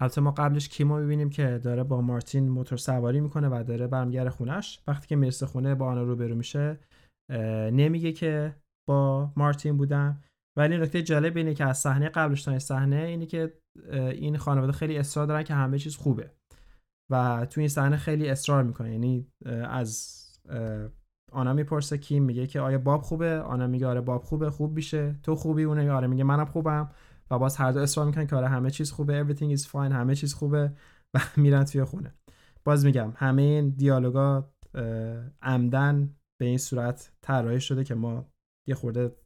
[0.00, 4.30] البته ما قبلش کیمو می‌بینیم که داره با مارتین موتور سواری می‌کنه و داره برمیگرده
[4.30, 6.78] خونش وقتی که می‌رسه خونه با آنا روبرو میشه
[7.72, 8.56] نمیگه که
[8.88, 10.22] با مارتین بودم.
[10.58, 13.52] ولی نکته جالب اینه که از صحنه قبلش تا صحنه اینه که
[13.92, 16.30] این خانواده خیلی اصرار دارن که همه چیز خوبه.
[17.10, 18.92] و تو این صحنه خیلی اصرار می‌کنه.
[18.92, 19.26] یعنی
[19.68, 20.16] از
[21.32, 25.16] آنا می‌پرسه کیم میگه که آیا باب خوبه؟ آنا میگه آره باب خوبه خوب میشه.
[25.22, 26.06] تو خوبی؟ اونه آره.
[26.06, 26.90] میگه منم خوبم.
[27.30, 29.24] و باز هر دو اصرار می‌کنن که آره همه چیز خوبه.
[29.24, 29.74] Everything is fine.
[29.74, 30.72] همه چیز خوبه.
[31.14, 32.14] و میرن توی خونه.
[32.64, 34.50] باز میگم همه این دیالوگا
[35.42, 38.26] عمدن به این صورت طراحی شده که ما
[38.68, 39.16] یه خورده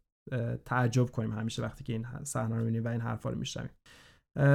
[0.65, 3.71] تعجب کنیم همیشه وقتی که این صحنه رو می‌بینیم و این حرفا رو میشنویم.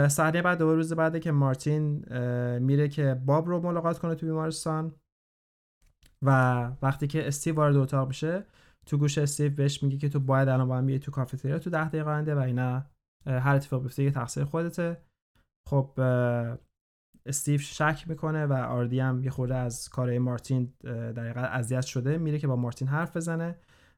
[0.08, 2.06] صحنه بعد دو روز بعده که مارتین
[2.60, 4.96] میره که باب رو ملاقات کنه تو بیمارستان
[6.22, 6.32] و
[6.82, 8.46] وقتی که استیو وارد اتاق میشه
[8.86, 11.88] تو گوش استیو بهش میگه که تو باید الان با هم تو کافتریا تو ده
[11.88, 12.86] دقیقه آینده و اینا
[13.26, 14.98] هر اتفاق بیفته یه تقصیر خودته.
[15.70, 16.00] خب
[17.26, 22.18] استیو شک می‌کنه و آردی هم یه خورده از کارهای مارتین در اذیت شده.
[22.18, 23.56] میره که با مارتین حرف بزنه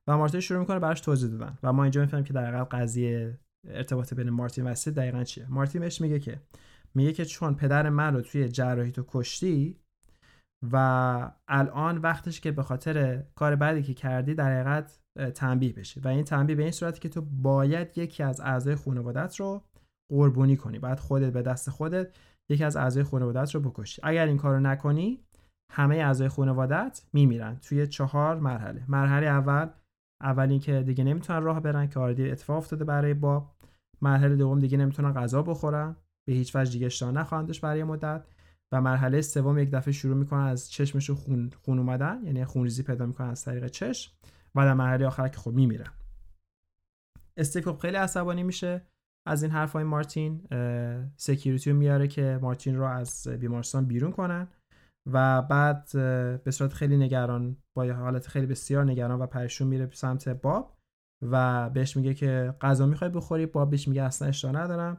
[0.07, 1.57] و مارتین شروع می‌کنه براش توضیح دادن.
[1.63, 5.81] و ما اینجا می‌فهمیم که در قضیه ارتباط بین مارتین و استیو دقیقا چیه؟ مارتین
[5.81, 6.41] بهش میگه که
[6.95, 9.77] میگه که چون پدر من رو توی جراحی تو کشتی
[10.71, 14.99] و الان وقتش که به خاطر کار بعدی که کردی در حقیقت
[15.35, 19.35] تنبیه بشه و این تنبیه به این صورتی که تو باید یکی از اعضای خانوادت
[19.35, 19.63] رو
[20.11, 20.79] قربونی کنی.
[20.79, 22.17] بعد خودت به دست خودت
[22.51, 24.01] یکی از اعضای خانوادت رو بکشی.
[24.03, 25.23] اگر این کارو نکنی
[25.71, 28.85] همه اعضای خانوادت میمیرن توی چهار مرحله.
[28.87, 29.69] مرحله اول
[30.21, 33.55] اول که دیگه نمی‌تونن راه برن که already اتفاق افتاده برای باب.
[34.01, 35.95] مرحله دوم دیگه نمی‌تونن غذا بخورن.
[36.27, 38.25] به هیچ وجه دیگه اشتها نخواهند برای مدت.
[38.71, 42.21] و مرحله سوم یک دفعه شروع می‌کنن از چشمشون خون خون اومدن.
[42.23, 44.11] یعنی خونریزی پیدا می‌کنن از طریق چشم.
[44.55, 45.91] و در مرحله آخر که خب میمیرن.
[47.37, 48.81] استیو خیلی عصبانی میشه.
[49.27, 50.47] از این حرفای مارتین
[51.17, 54.47] security میاره که مارتین رو از بیمارستان بیرون کنن.
[55.05, 55.89] و بعد
[56.43, 60.77] به صورت خیلی نگران با حالت خیلی بسیار نگران و پریشون میره سمت باب
[61.21, 64.97] و بهش میگه که غذا می‌خوای بخوری؟ باب بهش میگه اصلا اشتها ندارم.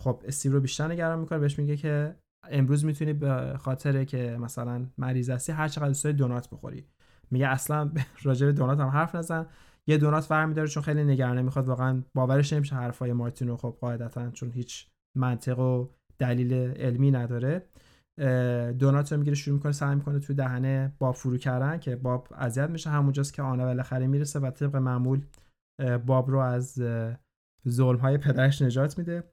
[0.00, 2.16] خب استیو رو بیشتر نگران می‌کنه بهش میگه که
[2.50, 6.86] امروز می‌تونی به خاطر که مثلا مریض هستی هر چقدر دوست دونات بخوری.
[7.30, 7.90] میگه اصلا
[8.22, 9.46] راجع به دونات هم حرف نزن.
[9.86, 14.50] یه دونات داره چون خیلی نگرانه می‌خواد واقعا باورش نمیشه حرفای مارتینو خب قاعدتا چون
[14.50, 14.86] هیچ
[15.16, 15.88] منطق و
[16.18, 17.66] دلیل علمی نداره.
[18.78, 22.70] دونات رو می‌گیره شروع می‌کنه سعی می‌کنه تو دهنه باب فرو کردن که باب اذیت
[22.70, 22.90] میشه.
[22.90, 25.24] همونجاست که آنا بالاخره می‌رسه و طبق معمول
[26.06, 26.82] باب رو از
[27.68, 29.24] ظلم های پدرش نجات میده.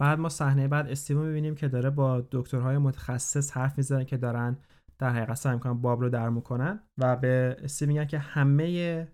[0.00, 4.56] بعد ما صحنه بعد استیو می‌بینیم که داره با دکترهای متخصص حرف می‌زنه که دارن
[4.98, 9.08] در حقیقت سعی می‌کنن باب رو درمون کنن و به استیو میگن که همه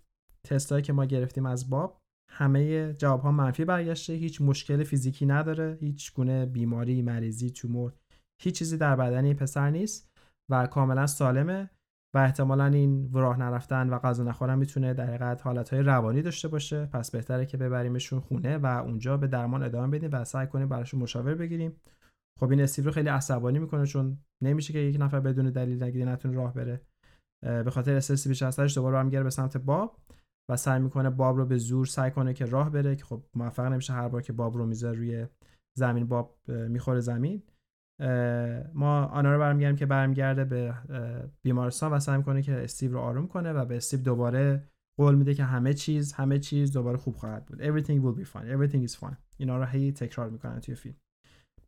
[0.47, 1.99] تستایی که ما گرفتیم از باب
[2.31, 4.13] همه جواب ها منفی برگشته.
[4.13, 5.79] هیچ مشکل فیزیکی نداره.
[5.81, 7.93] هیچ گونه بیماری مریضی تومور
[8.43, 10.11] هیچ چیزی در بدن این پسر نیست
[10.51, 11.71] و کاملا سالمه
[12.15, 16.87] و احتمالا این راه نرفتن و غذا نخورن می‌تونه در حقیقت حالتهای روانی داشته باشه.
[16.87, 21.01] پس بهتره که ببریمشون خونه و اونجا به درمان ادامه بدیم و سعی کنیم براشون
[21.01, 21.77] مشاور بگیریم.
[22.41, 26.05] خب این استیو رو خیلی عصبانی می‌کنه چون نمیشه که یک نفر بدون دلیل نگیری
[26.05, 26.81] نتونه راه بره.
[27.43, 29.99] به خاطر استرسی بیش از دوباره برمیگره به سمت باب
[30.51, 33.65] و سعی می‌کنه باب رو به زور سعی کنه که راه بره که خب موفق
[33.65, 35.27] نمیشه هر بار که باب رو می‌ذاره روی
[35.79, 37.43] زمین باب می‌خوره زمین.
[38.75, 40.75] ما آنا رو برمیگردیم که برمیگرده به
[41.43, 45.35] بیمارستان و سعی می‌کنه که استیو رو آروم کنه و به استیو دوباره قول میده
[45.35, 47.63] که همه چیز همه چیز دوباره خوب خواهد بود.
[47.63, 48.47] Everything will be fine.
[48.47, 49.17] Everything is fine.
[49.37, 50.97] اینا رو هی تکرار می‌کنن توی فیلم.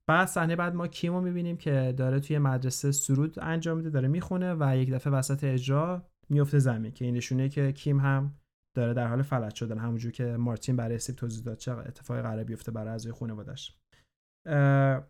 [0.08, 4.54] بعد صحنه بعد ما کیمو می‌بینیم که داره توی مدرسه سرود انجام میده داره می‌خونه
[4.60, 8.34] و یک دفعه وسط اجرا میفته زمین که این نشونه که کیم هم
[8.76, 12.44] داره در حال فلج شدن همونجور که مارتین برای استیو توضیح داد چه اتفاقی قرار
[12.44, 13.78] بیفته برای اعضای خانواده‌اش.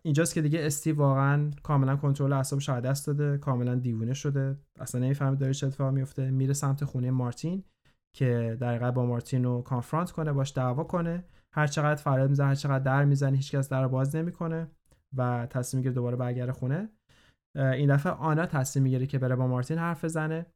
[0.03, 4.59] اینجاست که دیگه استیو واقعا کاملا کنترل اعصابش از دست داده کاملا دیوونه شده.
[4.81, 7.65] اصلا نمی‌فهمه داره چه اتفاقی میفته میره سمت خونه مارتین
[8.17, 11.25] که در با مارتین رو کانفرانت کنه باش دعوا کنه.
[11.55, 14.71] هر چقدر فریاد می‌زنه هر چقدر در می‌زنه هیچکس در باز نمی‌کنه
[15.17, 16.89] و تصمیم می‌گیره دوباره برگرده خونه.
[17.57, 20.47] این دفعه آنا تصمیم می‌گیره که بره با مارتین حرف بزنه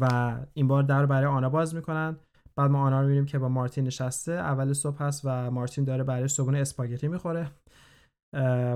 [0.00, 2.16] و این بار در برای آنا باز می‌کنن.
[2.58, 6.04] بعد ما آنا رو می‌بینیم که با مارتین نشسته اول صبح هست و مارتین داره
[6.04, 7.50] برای صبحونه اسپاگتی می‌خوره.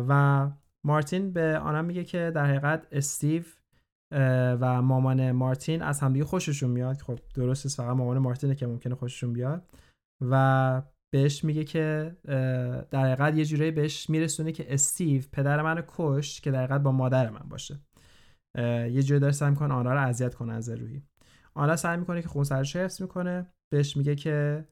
[0.09, 0.51] و
[0.87, 3.43] مارتین به آنا میگه که در حقیقت استیو
[4.61, 6.97] و مامان مارتین از همدیگه خوششون میاد.
[6.97, 9.69] خب درست است فقط مامان مارتینه که ممکنه خوششون بیاد.
[10.21, 10.83] و
[11.15, 12.17] بهش میگه که
[12.91, 16.93] در حقیقت یه جورایی بهش میرسونه که استیو پدر منو کشت که در حقیقت با
[16.93, 17.81] مادر من باشه.
[18.59, 21.03] یه جوری داره سعی می‌کنه آنها رو اذیت کنه از روحی
[21.55, 23.47] آنها سعی می‌کنه که خونسردیش حفظ می‌کنه.
[23.73, 24.65] بهش میگه که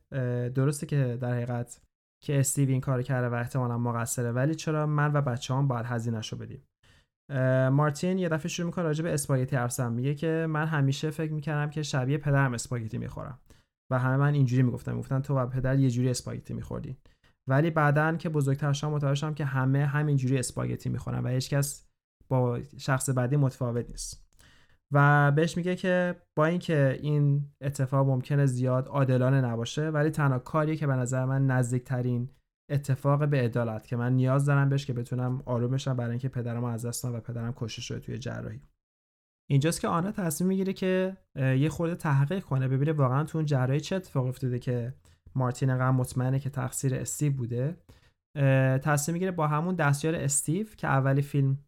[0.54, 1.80] درسته که در حقیقت
[2.24, 5.86] که استیو این کار کرده و احتمالا مقصره ولی چرا من و بچه هم باید
[5.86, 6.62] هزینهشو بدیم؟
[7.72, 11.70] مارتین یه دفعه شروع می‌کنه راجع به اسپاگتی حرف میگه که من همیشه فکر می‌کردم
[11.70, 13.38] که شبیه پدرم اسپاگتی می‌خورم
[13.92, 16.96] و همه من اینجوری می‌گفتم گفتن تو و پدر یه جوری اسپاگتی میخوردین
[17.48, 21.86] ولی بعدا که بزرگتر شدم متوجه که همه همینجوری اسپاگتی می‌خورن و هیچکس
[22.28, 24.29] با شخص بعدی متفاوت نیست.
[24.92, 30.76] و بهش میگه که با اینکه این اتفاق ممکنه زیاد عادلانه نباشه ولی تنها کاریه
[30.76, 32.28] که به نظر من نزدیکترین
[32.70, 36.64] اتفاق به عدالت که من نیاز دارم بهش که بتونم آروم بشم برای اینکه پدرم
[36.64, 38.60] از دست و پدرم کشته شده توی جراحی.
[39.50, 43.80] اینجاست که آنا تصمیم می‌گیره که یه خورده تحقیق کنه ببینه واقعا تو اون جراحی
[43.80, 44.94] چه اتفاقی افتاده که
[45.34, 47.76] مارتین انقدر مطمئنه که تقصیر استیو بوده.
[48.78, 51.58] تصمیم می‌گیره با همون دستیار استیو که اولی فیلم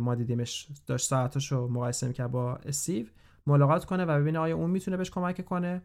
[0.00, 3.06] ما دیدیمش داشت ساعتاشو مقایسه می‌کرد با استیو
[3.46, 5.82] ملاقات کنه و ببینه آیا اون می‌تونه بهش کمک کنه.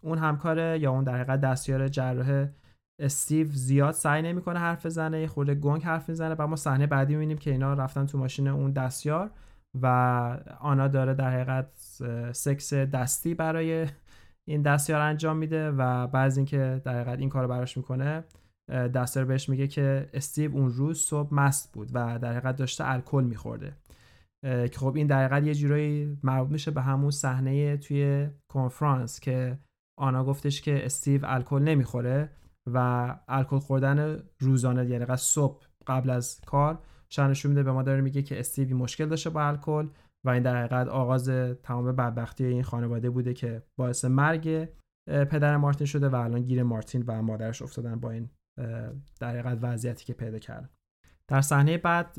[0.00, 2.46] اون همکاره یا اون در حقیقت دستیار جراح
[3.00, 7.38] استیو زیاد سعی نمی‌کنه حرف بزنه خورده گنگ حرف می‌زنه و ما صحنه بعدی می‌بینیم
[7.38, 9.30] که اینا رفتن تو ماشین اون دستیار
[9.82, 9.86] و
[10.60, 11.70] آنا داره در حقیقت
[12.32, 13.86] سکس دستی برای
[14.48, 18.24] این دستیار انجام میده و بعد اینکه در حقیقت این کارو براش می‌کنه
[18.68, 23.24] دستیار بهش میگه که استیو اون روز صبح مست بود و در حقیقت داشته الکل
[23.24, 23.76] میخورده.
[24.42, 29.58] که خب این در حقیقت یه جورایی مربوط میشه به همون صحنه توی کنفرانس که
[29.98, 32.30] آنا گفتش که استیو الکل نمی‌خوره
[32.72, 36.78] و الکل خوردن روزانه یعنی صبح قبل از کار
[37.10, 39.88] شانشون میده به ما داره میگه که استیوی مشکل داشته با الکل
[40.26, 41.28] و این در حقیقت آغاز
[41.62, 44.68] تمام بدبختی این خانواده بوده که باعث مرگ
[45.08, 48.30] پدر مارتین شده و الان گیر مارتین و مادرش افتادن با این
[49.20, 50.70] در حقیقت وضعیتی که پیدا کرد
[51.30, 52.14] در صحنه بعد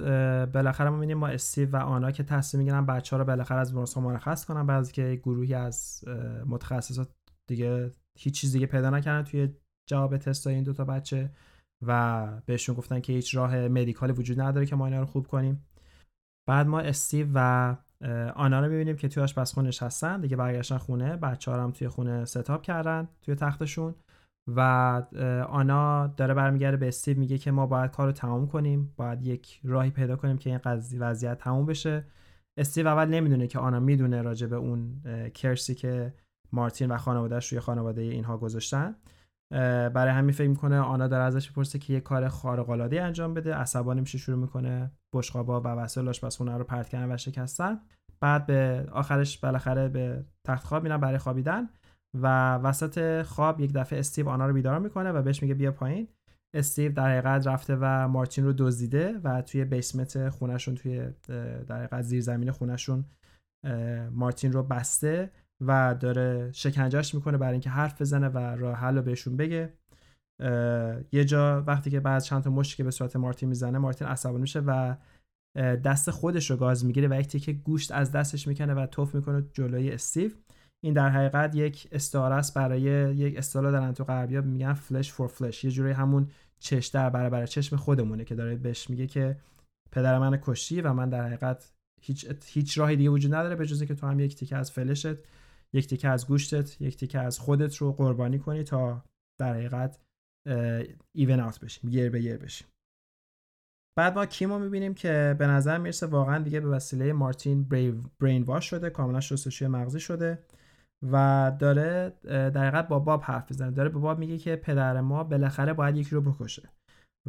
[0.52, 3.94] بالاخره ما می‌بینیم ما استیو و آنا که تصمیم می‌گیرن بچه ها رو بالاخره از
[3.94, 6.04] ها مرخص کنن بعضی که گروهی از
[6.46, 7.10] متخصصات
[7.50, 9.54] دیگه هیچ چیز دیگه پیدا نکردن توی
[9.90, 11.32] جواب تست این دوتا بچه
[11.86, 15.66] و بهشون گفتن که هیچ راه مدیکالی وجود نداره که ما اینا رو خوب کنیم.
[16.50, 17.76] بعد ما استیو و
[18.36, 22.62] آنا رو می‌بینیم که توی آشپزخونه نشستن دیگه برگشتن خونه بچه هم توی خونه ستاپ
[22.62, 23.96] کردن توی تختشون.
[24.56, 24.60] و
[25.50, 29.60] آنا داره برمیگرده به استیو میگه که ما باید کار رو تمام کنیم باید یک
[29.64, 32.06] راهی پیدا کنیم که این قضیه وضعیت تموم بشه.
[32.58, 35.02] استیو اول نمی‌دونه که آنا می‌دونه راجع به اون
[35.34, 36.14] کرسی که
[36.52, 38.96] مارتین و خانوادهش روی خانواده اینها گذاشتن.
[39.94, 43.56] برای همین فکر می‌کنه آنا داره ازش می‌پرسه که یه کار خارق العاده انجام بده.
[43.56, 47.80] عصبانی میشه شروع می‌کنه؟ بشقابا و وسایل آشپزخونه رو پرت کردن و شکستن.
[48.22, 51.70] بعد به آخرش بالاخره به تخت خواب میرن برای خوابیدن.
[52.14, 56.08] و وسط خواب یک دفعه استیو آنا رو بیدار می‌کنه و بهش میگه بیا پایین.
[56.54, 61.08] استیو در حقیقت رفته و مارتین رو دزدیده و توی بیسمت خونشون توی
[61.68, 63.06] در حقیقت زیر زمین خونشون
[64.12, 69.02] مارتین رو بسته و داره شکنجهش می‌کنه برای اینکه حرف بزنه و راه حل رو
[69.02, 69.74] بهشون بگه.
[71.12, 74.42] یه جا وقتی که بعد چند تا مشتی که به صورت مارتین می‌زنه مارتین عصبانی
[74.42, 74.96] میشه و
[75.58, 79.44] دست خودش رو گاز می‌گیره و یک که گوشت از دستش می‌کنه و توف می‌کنه
[79.54, 80.32] جلوی استیو.
[80.84, 82.82] این در حقیقت یک استعاره است برای
[83.16, 86.28] یک اصطلاح دارن تو غربیا میگن فلش فور فلش یه جوری همون
[86.60, 89.38] چش در برابر چشم خودمونه که داره بهش میگه که
[89.92, 93.84] پدر من کشتی و من در حقیقت هیچ هیچ راهی دیگه وجود نداره به جز
[93.84, 95.16] که تو هم یک تیکه از فلشت
[95.74, 99.04] یک تیکه از گوشتت یک تیکه از خودت رو قربانی کنی تا
[99.40, 100.00] در حقیقت
[101.16, 102.68] ایون اوت بشیم یر به یر بشیم.
[103.98, 107.64] بعد ما کیمو می‌بینیم که به نظر می‌رسه واقعا دیگه به وسیله مارتین
[108.20, 110.40] برین واش شده کاملا شستشوی مغزی شده.
[111.12, 113.72] و داره در حقیقت با باب حرف می‌زنه.
[113.72, 116.70] داره به باب میگه که پدر ما بالاخره باید یکی رو بکشه.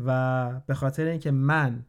[0.04, 1.86] و به خاطر اینکه من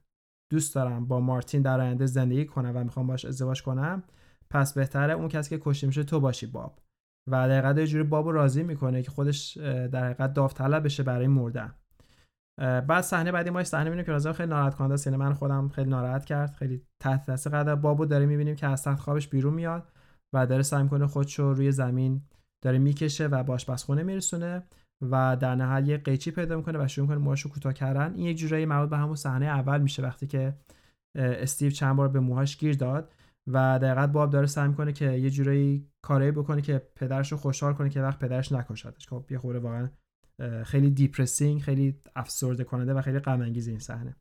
[0.51, 4.03] دوست دارم با مارتین در آینده زندگی کنم و می‌خوام باش ازدواج کنم
[4.49, 6.79] پس بهتره اون کسی که کشته میشه تو باشی باب.
[7.27, 9.57] و در حقیقت یه جوری باب راضی می‌کنه که خودش
[9.91, 11.73] در حقیقت داوطلب بشه برای مردن.
[12.59, 15.89] بعد صحنه بعدی ما صحنه می‌بینیم که رازم خیلی ناراحت کننده است من خودم خیلی
[15.89, 19.91] ناراحت کرد خیلی تحت تاثیر قدر بابو داره می‌بینیم که از تخت خوابش بیرون میاد.
[20.33, 22.21] و داره سعی می‌کنه خودشو روی زمین
[22.63, 24.63] داره می‌کشه و باش خونه میرسونه
[25.01, 28.13] و در نهایت یه قیچی پیدا می‌کنه و شروع می‌کنه موهاشو کوتاه کردن.
[28.13, 30.53] این یک جورایی مربوط به همون صحنه اول میشه وقتی که
[31.17, 33.13] استیو چند بار به موهاش گیر داد
[33.47, 37.73] و در باب داره سعی می‌کنه که یه جورایی کاری بکنه که پدرش رو خوشحال
[37.73, 39.89] کنه که وقت پدرش نکشتش خب یه خوره واقعا
[40.63, 44.15] خیلی دیپرسینگ خیلی افسرده کننده و خیلی غم انگیز این صحنه.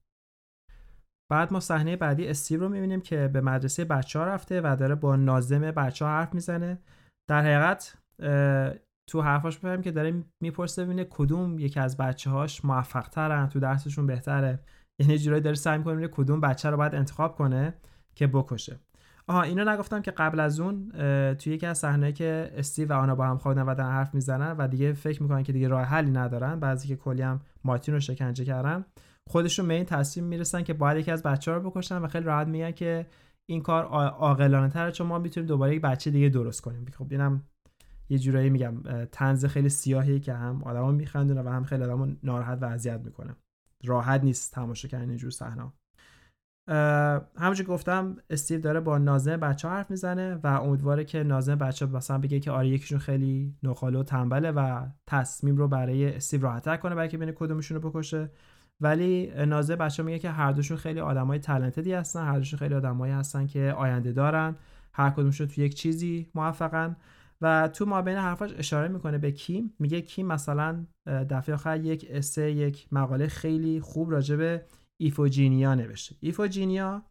[1.31, 4.95] بعد ما صحنه بعدی استیو رو می‌بینیم که به مدرسه بچه ها رفته و داره
[4.95, 6.79] با نازم بچه ها حرف می‌زنه.
[7.31, 7.95] در حقیقت
[9.11, 13.61] تو حرفاش می‌فهمیم که داره می‌پرسه ببینه کدوم یکی از بچه هاش موفق ترن تو
[13.61, 14.59] درسشون بهتره.
[15.01, 17.75] یعنی جورایی داره سعی می‌کنه کدوم بچه رو باید انتخاب کنه
[18.15, 18.81] که بکشه.
[19.27, 20.91] آها اینو نگفتم که قبل از اون
[21.35, 24.69] توی یکی از صحنه که استیو و آنا با هم خوابیدن و حرف می‌زنن و
[24.69, 26.61] دیگه فکر می‌کنن که دیگه راه حلی ندارن.
[26.61, 28.85] بعضی که کلی هم مارتین رو شکنجه کردن.
[29.31, 32.47] خودشون به این تصمیم می‌رسن که باید یکی از بچه رو بکشن و خیلی راحت
[32.47, 33.07] میگن که
[33.51, 36.87] این کار عاقلانه تره چون ما می‌تونیم دوباره یک بچه دیگه درست کنیم.
[36.99, 37.45] خب اینم
[38.09, 42.63] یه جورایی میگم تنز خیلی سیاهی که هم آدما میخندونه و هم خیلی آدمو ناراحت
[42.63, 43.37] و اذیت می‌کنه.
[43.85, 45.73] راحت نیست تماشا کردن اینجور صحنه
[47.37, 52.19] همونجور گفتم استیو داره با نازم بچه حرف می‌زنه و امیدواره که نازم بچه مثلا
[52.19, 56.95] بگه که آره یکیشون خیلی نخاله و تنبله و تصمیم رو برای استیو راحتتر کنه
[56.95, 58.31] برای که بین کدومشون رو بکشه.
[58.81, 63.13] ولی نازه بچه میگه که هر دوشون خیلی آدمای تلنتدی هستن هر دوشون خیلی آدمایی
[63.13, 64.57] هستن که آینده دارن.
[64.93, 66.97] هر کدومشون تو یک چیزی موفقن.
[67.43, 69.75] و تو ما بین حرفاش اشاره می‌کنه به کیم.
[69.79, 74.65] میگه کیم مثلا دفعه آخر یک اسه یک مقاله خیلی خوب راجع به
[74.97, 76.17] ایفوجینیا نوشته.
[76.21, 77.03] ایفوجینیا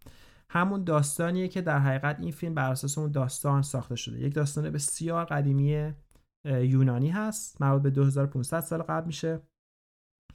[0.49, 4.19] همون داستانیه که در حقیقت این فیلم بر اساس اون داستان ساخته شده.
[4.19, 5.93] یک داستان بسیار قدیمی
[6.45, 7.62] یونانی هست.
[7.62, 9.41] مربوط به 2500 سال قبل میشه.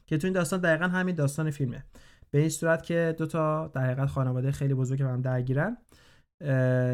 [0.06, 1.84] که تو این داستان دقیقا همین داستان فیلمه.
[2.30, 5.76] به این صورت که دو تا در حقیقت خانواده خیلی بزرگ هم درگیرن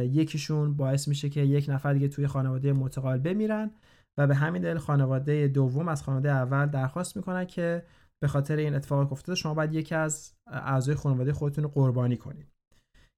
[0.02, 3.70] یکیشون باعث میشه که یک نفر دیگه توی خانواده متقابل بمیرن
[4.18, 7.82] و به همین دلیل خانواده دوم از خانواده اول درخواست می‌کنن که
[8.22, 12.46] به خاطر این اتفاق افتاده شما باید یکی از اعضای خانواده خودتون رو قربانی کنید.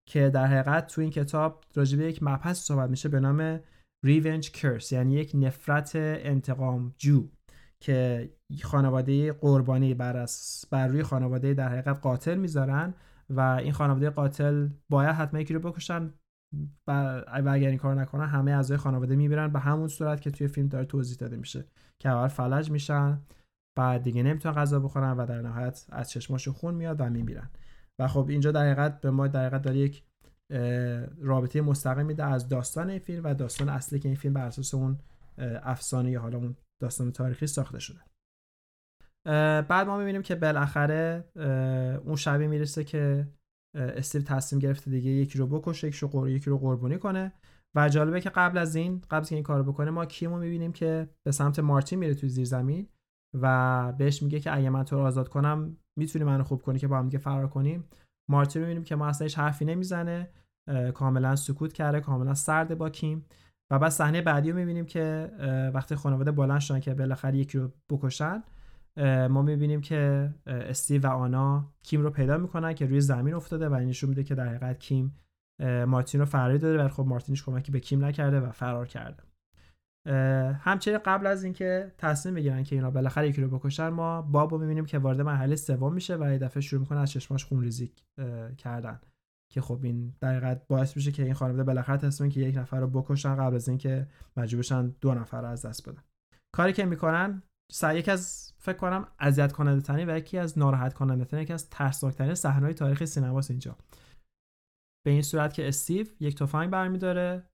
[0.09, 3.61] که در حقیقت تو این کتاب راجع به یک مبحث صحبت میشه به نام
[4.05, 7.29] ریونج کرس یعنی یک نفرت انتقام جو.
[7.83, 8.31] که
[8.63, 10.27] خانواده قربانی بر,
[10.71, 12.95] بر روی خانواده در حقیقت قاتل می‌ذارن
[13.31, 16.11] و این خانواده قاتل باید حتما یکی رو بکشن
[16.87, 20.69] و اگر این کار نکنن همه اعضای خانواده می‌برن به همون صورت که توی فیلم
[20.69, 21.65] داره توضیح داده میشه
[21.99, 23.21] که اول فلج میشن
[23.79, 27.51] بعد دیگه نمی‌تونن غذا بخورن و در نهایت از چشماشون خون میاد و میمیرن.
[27.99, 30.05] و خب اینجا در حقیقت به ما در حقیقت داره یک
[31.21, 34.75] رابطه مستقیم میده از داستان این فیلم و داستان اصلی که این فیلم بر اساس
[34.75, 34.99] اون
[35.39, 38.01] افسانه یا حالا اون داستان تاریخی ساخته شده.
[39.63, 41.25] بعد ما می‌بینیم که بالاخره
[42.05, 43.29] اون شبی می‌رسه که
[43.77, 47.33] استیو تصمیم گرفته دیگه یکی رو بکشه یکی رو, یکی رو قربونی کنه.
[47.77, 51.09] و جالبه که قبل از این قبل از این کارو بکنه ما کیمو می‌بینیم که
[51.27, 52.89] به سمت مارتین میره توی زیر زمین
[53.41, 56.89] و بهش میگه که اگه من تو رو آزاد کنم می‌تونی منو خوب کنی که
[56.89, 57.85] با هم دیگه فرار کنیم.
[58.31, 60.31] مارتین می‌بینیم که ما اصلا هیچ حرفی نمی‌زنه
[60.95, 63.25] کاملا سکوت کرده کاملا سرد با کیم.
[63.73, 65.31] و بعد صحنه بعدی رو می‌بینیم که
[65.75, 68.43] وقتی خانواده بلند شدن که بالاخره یکی رو بکشن
[69.31, 73.75] ما می‌بینیم که استیو و آنا کیم رو پیدا می‌کنن که روی زمین افتاده و
[73.75, 75.15] نشون میده که در حقیقت کیم
[75.87, 79.23] مارتین رو فراری داده ولی خب مارتینش کمکی به کیم نکرده و فرار کرده.
[80.55, 84.59] همچنین قبل از اینکه تصمیم بگیرن که اینا بالاخره یکی رو بکشن ما باب رو
[84.59, 87.93] می‌بینیم که وارد مرحله سوم میشه و یه دفعه شروع می‌کنه از چشماش خونریزی
[88.59, 89.01] کردن.
[89.53, 92.87] که خب این در باعث میشه که این خانواده بالاخره تصمیم که یک نفر رو
[92.87, 96.03] بکشن قبل از اینکه مجبور بشن دو نفر رو از دست بدن.
[96.55, 100.95] کاری که می‌کنن سعی یک از فکر کنم اذیت کننده ترین و یکی از ناراحت
[100.95, 103.77] کننده ترین یکی از ترسناک ترین صحنه تاریخ سینماست اینجا.
[105.07, 107.49] به این صورت که استیو یک تفنگ برمیداره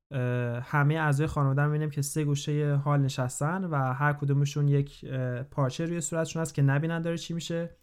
[0.62, 5.04] همه اعضای خانواده رو می‌بینیم که سه گوشه حال نشستن و هر کدومشون یک
[5.50, 7.76] پارچه روی صورتشون هست که نبینن داره چی میشه.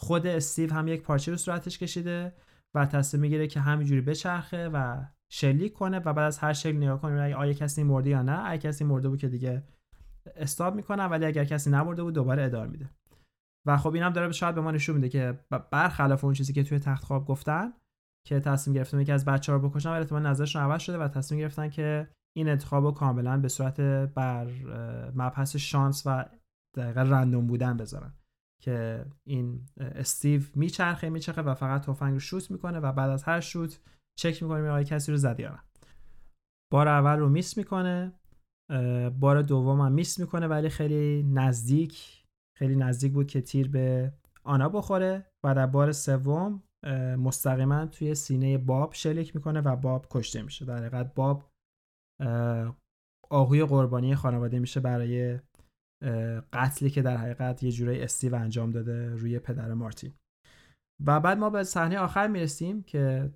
[0.00, 2.32] خود استیو هم یک پارچه رو صورتش کشیده.
[2.74, 7.00] و تصمیم می‌گیره که همینجوری بچرخه و شلیک کنه و بعد از هر شکل نگاه
[7.00, 8.42] کنه اگه آیا کسی مرده یا نه.
[8.44, 9.62] اگه کسی مرده بود که دیگه
[10.36, 12.90] استاب می‌کنه ولی اگر کسی نمرده بود دوباره ادامه میده.
[13.66, 15.38] و خب اینم داره شاید به ما نشون میده که
[15.70, 17.72] برخلاف اون چیزی که توی تخت خواب گفتن
[18.26, 21.40] که تصمیم گرفتن یکی از بچه ها رو بکشن ولی نظرشون عوض شده و تصمیم
[21.40, 23.80] گرفتن که این انتخاب رو کاملا به صورت
[24.14, 24.46] بر
[25.14, 26.24] مبحث شانس و
[26.76, 28.12] دقیقا رندوم بودن بذارن.
[28.62, 33.40] که این استیو میچرخه میچرخه و فقط تفنگ رو شوت می‌کنه و بعد از هر
[33.40, 33.80] شوت
[34.18, 35.58] چک می‌کنه آیا کسی رو زدی یا
[36.72, 38.12] بار اول رو میس می‌کنه
[39.20, 42.24] بار دوم هم میس می‌کنه ولی خیلی نزدیک
[42.58, 44.12] خیلی نزدیک بود که تیر به
[44.44, 46.62] آنا بخوره و در بار سوم
[47.18, 50.64] مستقیما توی سینه باب شلیک می‌کنه و باب کشته میشه.
[50.64, 51.50] در حقیقت باب
[53.30, 55.38] آهوی قربانی خانواده میشه برای
[56.52, 60.12] قتلی که در حقیقت یه جورایی استیو انجام داده روی پدر مارتین.
[61.06, 63.32] و بعد ما به صحنه آخر می‌رسیم که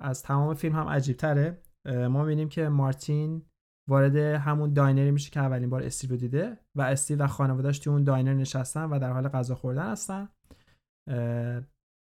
[0.00, 3.42] از تمام فیلم هم عجیب تره ما می‌بینیم که مارتین
[3.88, 7.92] وارد همون diner ی میشه که اولین بار استیو دیده و استیو و خانوادهش توی
[7.92, 10.28] اون diner نشستن و در حال غذا خوردن هستن.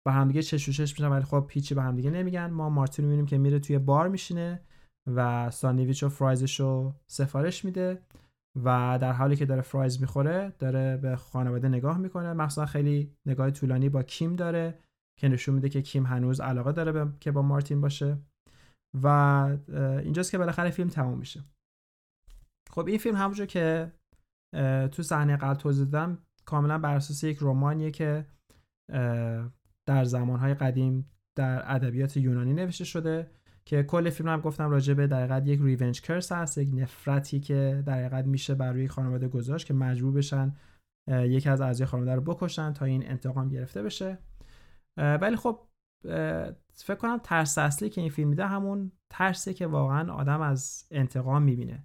[0.06, 2.46] با همدیگه چش تو چش میشن ولی خب هیچی به همدیگه نمیگن.
[2.46, 4.62] ما مارتین می‌بینیم که میره توی بار میشینه
[5.08, 8.02] و ساندویچ و fries ش رو سفارش میده.
[8.56, 12.34] و در حالی که داره fries می‌خوره داره به خانواده نگاه می‌کنه.
[12.34, 14.80] مخصوصا خیلی نگاه طولانی با کیم داره
[15.20, 18.18] که نشون میده که کیم هنوز علاقه داره به که با مارتین باشه.
[19.04, 19.08] و
[20.04, 21.44] اینجاست که بالاخره فیلم تموم میشه.
[22.70, 23.92] خب این فیلم همونجور که
[24.92, 28.26] تو صحنه قبل توضیح دادم کاملا بر اساس یک رمانیه که
[29.88, 33.32] در زمانهای قدیم در ادبیات یونانی نوشته شده.
[33.66, 37.84] که کل فیلم هم گفتم راجع به در یک ریونج کرس هست یک نفرتی که
[37.86, 40.56] در میشه بر روی خانواده گذاشت که مجبور بشن
[41.10, 44.18] یکی از اعضای خانواده رو بکشن تا این انتقام گرفته بشه.
[44.98, 45.60] ولی خب
[46.76, 51.44] فکر کنم ترس اصلی که این فیلم میده همون ترسه که واقعا آدم از انتقام
[51.44, 51.84] می‌بینه.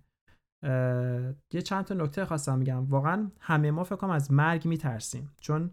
[1.52, 5.70] یه چند تا نکته خواستم میگم واقعا همه ما فکر کنم از مرگ میترسیم چون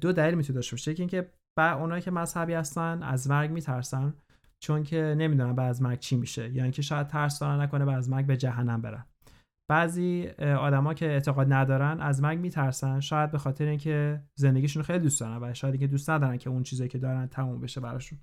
[0.00, 0.90] دو دلیل می‌تونه داشته باشه.
[0.90, 4.14] یکی اینکه با اونایی که مذهبی هستن از مرگ میترسن.
[4.62, 7.98] چون که نمی‌دونن بعد از مرگ چی میشه یا اینکه شاید ترس دارن نکنه بعد
[7.98, 9.06] از مرگ به جهنم برن.
[9.70, 15.20] بعضی آدما که اعتقاد ندارن از مرگ میترسن شاید به خاطر اینکه زندگیشون خیلی دوست
[15.20, 18.18] دارن و شاید اینکه دوست ندارن که اون چیزی که دارن تموم بشه براشون.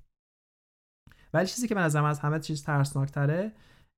[1.33, 3.51] ولی چیزی که به نظرم از همه چیز ترسناکتره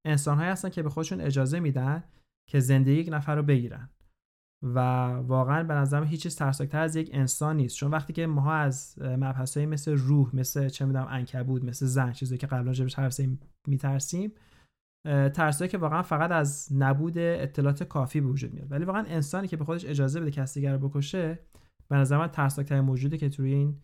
[0.06, 2.04] انسانهایی هستن که به خودشون اجازه میدن
[2.50, 3.90] که زندگی یک نفر رو بگیرن.
[4.64, 7.76] و واقعا به نظرم هیچ چیز ترسناکتر از یک انسان نیست.
[7.76, 12.38] چون وقتی که ماها از مبحثایی مثل روح مثل چه می‌دونم انکبود مثل زن چیزی
[12.38, 13.22] که قبلا جبش حرف
[13.68, 14.32] میترسیم
[15.08, 18.72] ترسایی که واقعا فقط از نبود اطلاعات کافی به وجود میاد.
[18.72, 21.40] ولی واقعا انسانی که به خودش اجازه بده کسی دیگر رو بکشه
[21.90, 23.82] به نظر من موجوده که توی این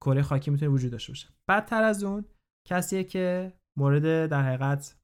[0.00, 1.28] کره خاکی می‌تونه وجود داشته باشه.
[1.48, 2.24] بدتر از اون
[2.68, 4.96] کسیه که مورد در حقیقت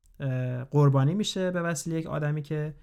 [0.71, 2.75] قربانی میشه به وسیله یک آدمی که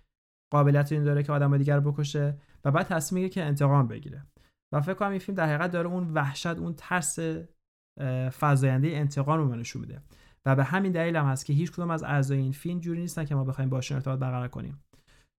[0.53, 4.25] قابلیت این داره که آدم دیگر رو بکشه و بعد تصمیم می‌گیره که انتقام بگیره.
[4.73, 7.19] و فکر کنم این فیلم در حقیقت داره اون وحشت اون ترس
[8.39, 10.01] فزاینده انتقام رو نشون میده.
[10.45, 13.25] و به همین دلیل هم هست که هیچ کدوم از اعضای این فیلم جوری نیستن
[13.25, 14.83] که ما بخوایم باشون ارتباط برقرار کنیم.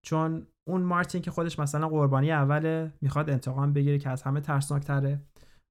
[0.07, 5.21] چون اون مارتین که خودش مثلا قربانی اول می‌خواد انتقام بگیره که از همه ترسناکتره.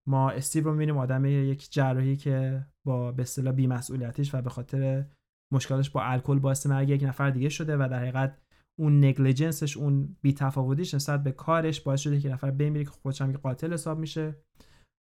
[0.07, 5.05] ما استیو رو می‌بینیم آدم یک جراحی که با به اصطلاح بی‌مسئولیتیش و به خاطر
[5.53, 8.37] مشکلش با الکل باعث مرگ یک نفر دیگه شده و در حقیقت
[8.79, 13.31] اون نگلیجنسش اون بی‌تفاوتیش نسبت به کارش باعث شده که نفر بمیره که خودش هم
[13.31, 14.35] قاتل حساب میشه.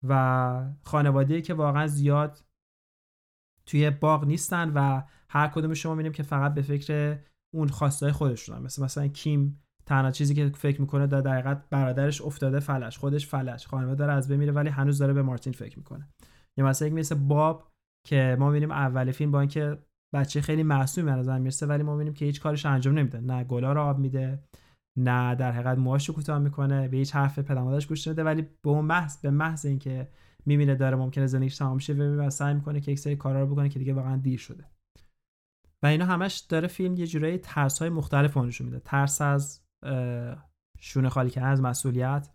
[0.07, 2.45] و خانواده که واقعا زیاد
[3.65, 7.19] توی باغ نیستن و هر کدوم شما می‌بینیم که فقط به فکر
[7.55, 8.61] اون خواستای خودشونن.
[8.61, 13.67] مثل مثلا کیم تنها چیزی که فکر می‌کنه در دقیقت برادرش افتاده فلش خودش فلش
[13.67, 16.09] خانواده داره از بمیره ولی هنوز داره به مارتین فکر می‌کنه.
[16.57, 17.71] یا مثلا یک مثل باب
[18.07, 19.77] که ما می‌بینیم اول فیلم با اینکه
[20.13, 23.19] بچه خیلی معصومی به نظر می‌رسه ولی ما می‌بینیم که هیچ کارش انجام نمیده.
[23.19, 24.43] نه گلا رو آب میده
[24.97, 28.69] نه در حقیقت موهاش رو کوتاه می‌کنه به هیچ حرف پدرمادرش گوش نمیده ولی به
[28.69, 30.07] اون محض به محض اینکه
[30.45, 33.69] می‌بینه داره ممکنه زندگیش تمام شه و سعی می‌کنه که یک سری کارا رو بکنه
[33.69, 34.65] که دیگه واقعا دیر شده.
[35.83, 38.79] و اینا همش داره فیلم یه جورایی ترس های مختلف نشون میده.
[38.79, 39.61] ترس از
[40.79, 42.29] شونه خالی کردن از مسئولیت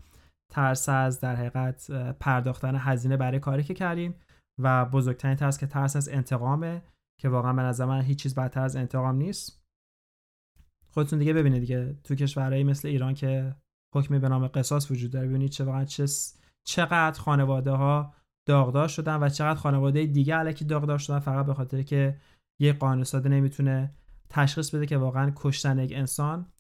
[0.53, 4.14] ترس از در حقیقت پرداختن هزینه برای کاری که کردیم
[4.61, 6.83] و بزرگترین ترس که ترس از انتقامه.
[7.25, 9.62] که واقعا به نظر من هیچ چیز بدتر از انتقام نیست.
[10.91, 11.97] خودتون دیگه ببینید دیگه.
[12.05, 13.57] تو کشورهایی مثل ایران که
[13.95, 16.07] حکمی به نام قصاص وجود داره ببینید چه واقعا چه
[16.64, 18.14] چقدر خانواده ها
[18.47, 22.16] داغدار شدن و چقدر خانواده دیگه علکی داغدار شدن فقط به خاطر که
[22.61, 23.95] یه قانون ساده نمی‌تونه
[24.31, 26.53] تشخیص بده که واقعا کشتن یک انسان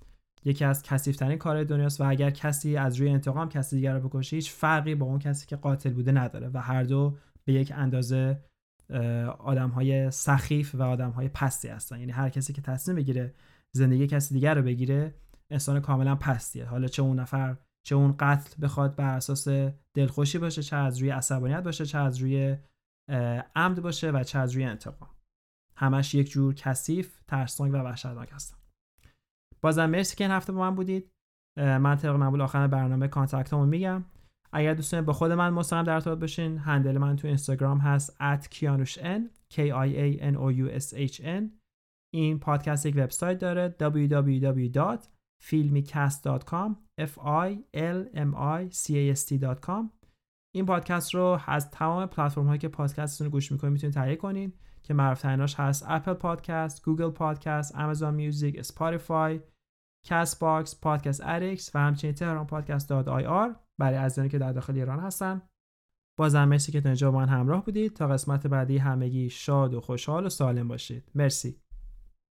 [0.44, 4.36] یکی از کثیف‌ترین کارهای دنیاست و اگر کسی از روی انتقام کسی دیگر رو بکشه
[4.36, 8.40] هیچ فرقی با اون کسی که قاتل بوده نداره و هر دو به یک اندازه
[9.38, 11.98] آدم های سخیف و آدم های پستی هستن.
[11.98, 13.34] یعنی هر کسی که تصمیم بگیره
[13.76, 15.14] زندگی کسی دیگر رو بگیره
[15.50, 17.56] انسان کاملا پستیه حالا چه اون نفر
[17.86, 19.48] چه اون قتل بخواد بر اساس
[19.96, 22.56] دلخوشی باشه چه از روی عصبانیت باشه چه از روی
[23.56, 25.10] عمد باشه و چه از روی انتقام.
[25.76, 28.56] همش یک جور کثیف ترسناک و وحشتناک هستن.
[29.60, 31.10] بازم مرسی که این هفته با من بودید.
[31.56, 34.04] من طبق معمول آخر برنامه کانتکتمو میگم.
[34.56, 38.16] اگر دوست با خود من مستقیم در ارتباط باشین هندل من تو اینستاگرام هست
[38.50, 39.20] @kianushn
[39.52, 41.50] k i a n o u s h n.
[42.14, 49.90] این پادکست یک وبسایت داره www.filmicast.com f i l m i c a s t.com
[50.54, 54.52] این پادکست رو از تمام پلتفرم هایی که پادکستتون رو گوش می‌کنید می‌تونید تهیه کنین
[54.82, 59.40] که معروف هست اپل پادکست، گوگل پادکست، آمازون میوزیک، اسپاتیفای،
[60.06, 64.74] کست باکس، Podcast Addict و همچنین تهران پادکست dot ir برای عزیزانی که در داخل
[64.74, 65.42] ایران هستن.
[66.18, 67.92] بازم مرسی که تا اینجا با من همراه بودید.
[67.92, 71.10] تا قسمت بعدی همگی شاد و خوشحال و سالم باشید.
[71.14, 71.63] مرسی.